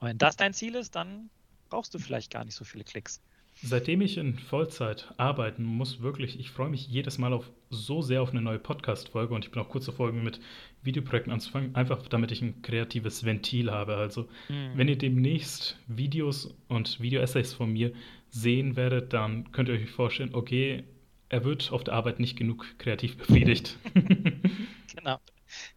[0.00, 1.30] Und wenn das dein Ziel ist, dann
[1.68, 3.20] brauchst du vielleicht gar nicht so viele Klicks.
[3.62, 8.22] Seitdem ich in Vollzeit arbeiten muss, wirklich, ich freue mich jedes Mal auf so sehr
[8.22, 10.40] auf eine neue Podcast-Folge und ich bin auch kurz davor, mit
[10.82, 13.96] Videoprojekten anzufangen, einfach damit ich ein kreatives Ventil habe.
[13.96, 14.70] Also, Mhm.
[14.76, 17.92] wenn ihr demnächst Videos und Video-Essays von mir
[18.30, 20.84] sehen werdet, dann könnt ihr euch vorstellen, okay,
[21.28, 23.76] er wird auf der Arbeit nicht genug kreativ befriedigt.
[25.00, 25.18] Genau.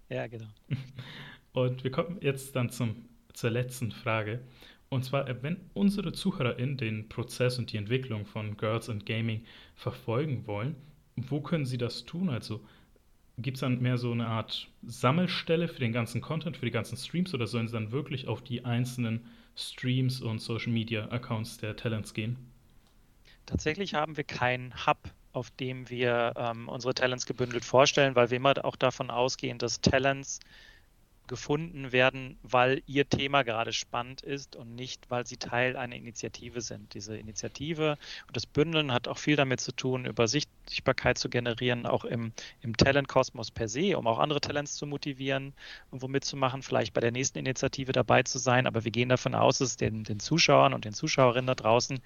[0.09, 0.47] Ja, genau.
[1.53, 4.41] Und wir kommen jetzt dann zum, zur letzten Frage.
[4.89, 9.45] Und zwar, äh, wenn unsere ZuhörerInnen den Prozess und die Entwicklung von Girls and Gaming
[9.75, 10.75] verfolgen wollen,
[11.15, 12.29] wo können sie das tun?
[12.29, 12.63] Also
[13.37, 16.97] gibt es dann mehr so eine Art Sammelstelle für den ganzen Content, für die ganzen
[16.97, 21.75] Streams oder sollen sie dann wirklich auf die einzelnen Streams und Social Media Accounts der
[21.75, 22.37] Talents gehen?
[23.45, 24.97] Tatsächlich haben wir keinen Hub,
[25.33, 29.81] auf dem wir ähm, unsere Talents gebündelt vorstellen, weil wir immer auch davon ausgehen, dass
[29.81, 30.39] Talents
[31.27, 36.61] gefunden werden, weil ihr Thema gerade spannend ist und nicht, weil sie Teil einer Initiative
[36.61, 36.93] sind.
[36.93, 41.29] Diese Initiative und das Bündeln hat auch viel damit zu tun, über Sicht Sichtbarkeit zu
[41.29, 42.31] generieren, auch im,
[42.61, 45.53] im Talent-Kosmos per se, um auch andere Talents zu motivieren,
[45.87, 48.67] irgendwo mitzumachen, vielleicht bei der nächsten Initiative dabei zu sein.
[48.67, 51.99] Aber wir gehen davon aus, dass es den, den Zuschauern und den Zuschauerinnen da draußen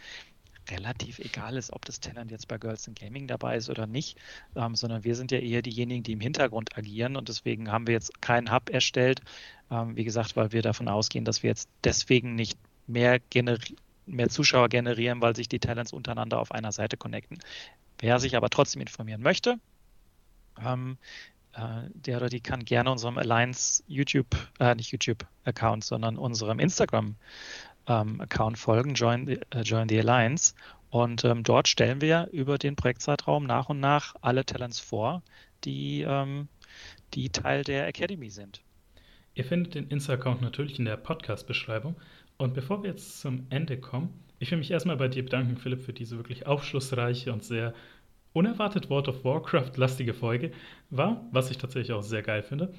[0.71, 4.17] relativ egal ist, ob das Talent jetzt bei Girls in Gaming dabei ist oder nicht,
[4.55, 7.93] ähm, sondern wir sind ja eher diejenigen, die im Hintergrund agieren und deswegen haben wir
[7.93, 9.21] jetzt keinen Hub erstellt.
[9.69, 12.57] Ähm, wie gesagt, weil wir davon ausgehen, dass wir jetzt deswegen nicht
[12.87, 13.19] mehr,
[14.05, 17.39] mehr Zuschauer generieren, weil sich die Talents untereinander auf einer Seite connecten.
[17.99, 19.59] Wer sich aber trotzdem informieren möchte,
[20.63, 20.97] ähm,
[21.53, 27.15] äh, der oder die kann gerne unserem Alliance YouTube, äh, nicht YouTube-Account, sondern unserem Instagram
[27.87, 30.53] ähm, Account folgen, Join the, äh, Join the Alliance.
[30.89, 35.21] Und ähm, dort stellen wir über den Projektzeitraum nach und nach alle Talents vor,
[35.63, 36.47] die, ähm,
[37.13, 38.61] die Teil der Academy sind.
[39.35, 41.95] Ihr findet den Insta-Account natürlich in der Podcast-Beschreibung.
[42.37, 45.81] Und bevor wir jetzt zum Ende kommen, ich will mich erstmal bei dir bedanken, Philipp,
[45.81, 47.73] für diese wirklich aufschlussreiche und sehr
[48.33, 50.51] unerwartet World of Warcraft-lastige Folge
[50.89, 52.73] war, was ich tatsächlich auch sehr geil finde.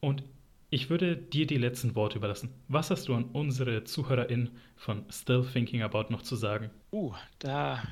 [0.00, 0.22] Und
[0.70, 2.52] ich würde dir die letzten Worte überlassen.
[2.68, 6.70] Was hast du an unsere ZuhörerInnen von Still Thinking About noch zu sagen?
[6.92, 7.82] Uh, da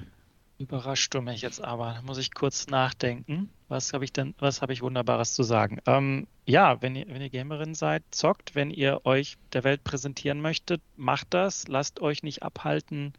[0.58, 1.94] überrascht du mich jetzt aber.
[1.94, 3.50] Da muss ich kurz nachdenken.
[3.68, 5.78] Was habe ich denn, was habe ich Wunderbares zu sagen?
[5.86, 10.40] Ähm, ja, wenn ihr, wenn ihr Gamerin seid, zockt, wenn ihr euch der Welt präsentieren
[10.40, 11.66] möchtet, macht das.
[11.68, 13.14] Lasst euch nicht abhalten,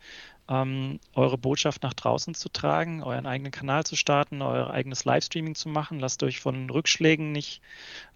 [0.47, 5.55] ähm, eure Botschaft nach draußen zu tragen, euren eigenen Kanal zu starten, euer eigenes Livestreaming
[5.55, 5.99] zu machen.
[5.99, 7.61] Lasst euch von Rückschlägen nicht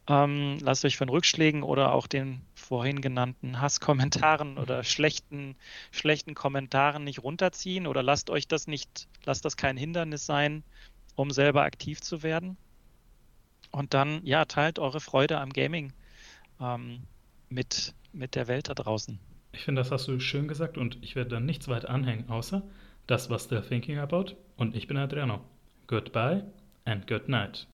[0.10, 5.55] ähm, lasst euch von Rückschlägen oder auch den vorhin genannten Hasskommentaren oder schlechten,
[5.91, 10.64] schlechten Kommentaren nicht runterziehen oder lasst euch das nicht, lasst das kein Hindernis sein,
[11.16, 12.57] um selber aktiv zu werden.
[13.72, 15.93] Und dann, ja, teilt eure Freude am Gaming
[16.60, 17.03] ähm,
[17.49, 19.20] mit, mit der Welt da draußen.
[19.51, 22.64] Ich finde, das hast du schön gesagt und ich werde da nichts weiter anhängen, außer
[23.05, 24.36] das, was Still Thinking About.
[24.57, 25.41] Und ich bin Adriano.
[25.86, 26.43] Goodbye
[26.86, 27.68] and good night.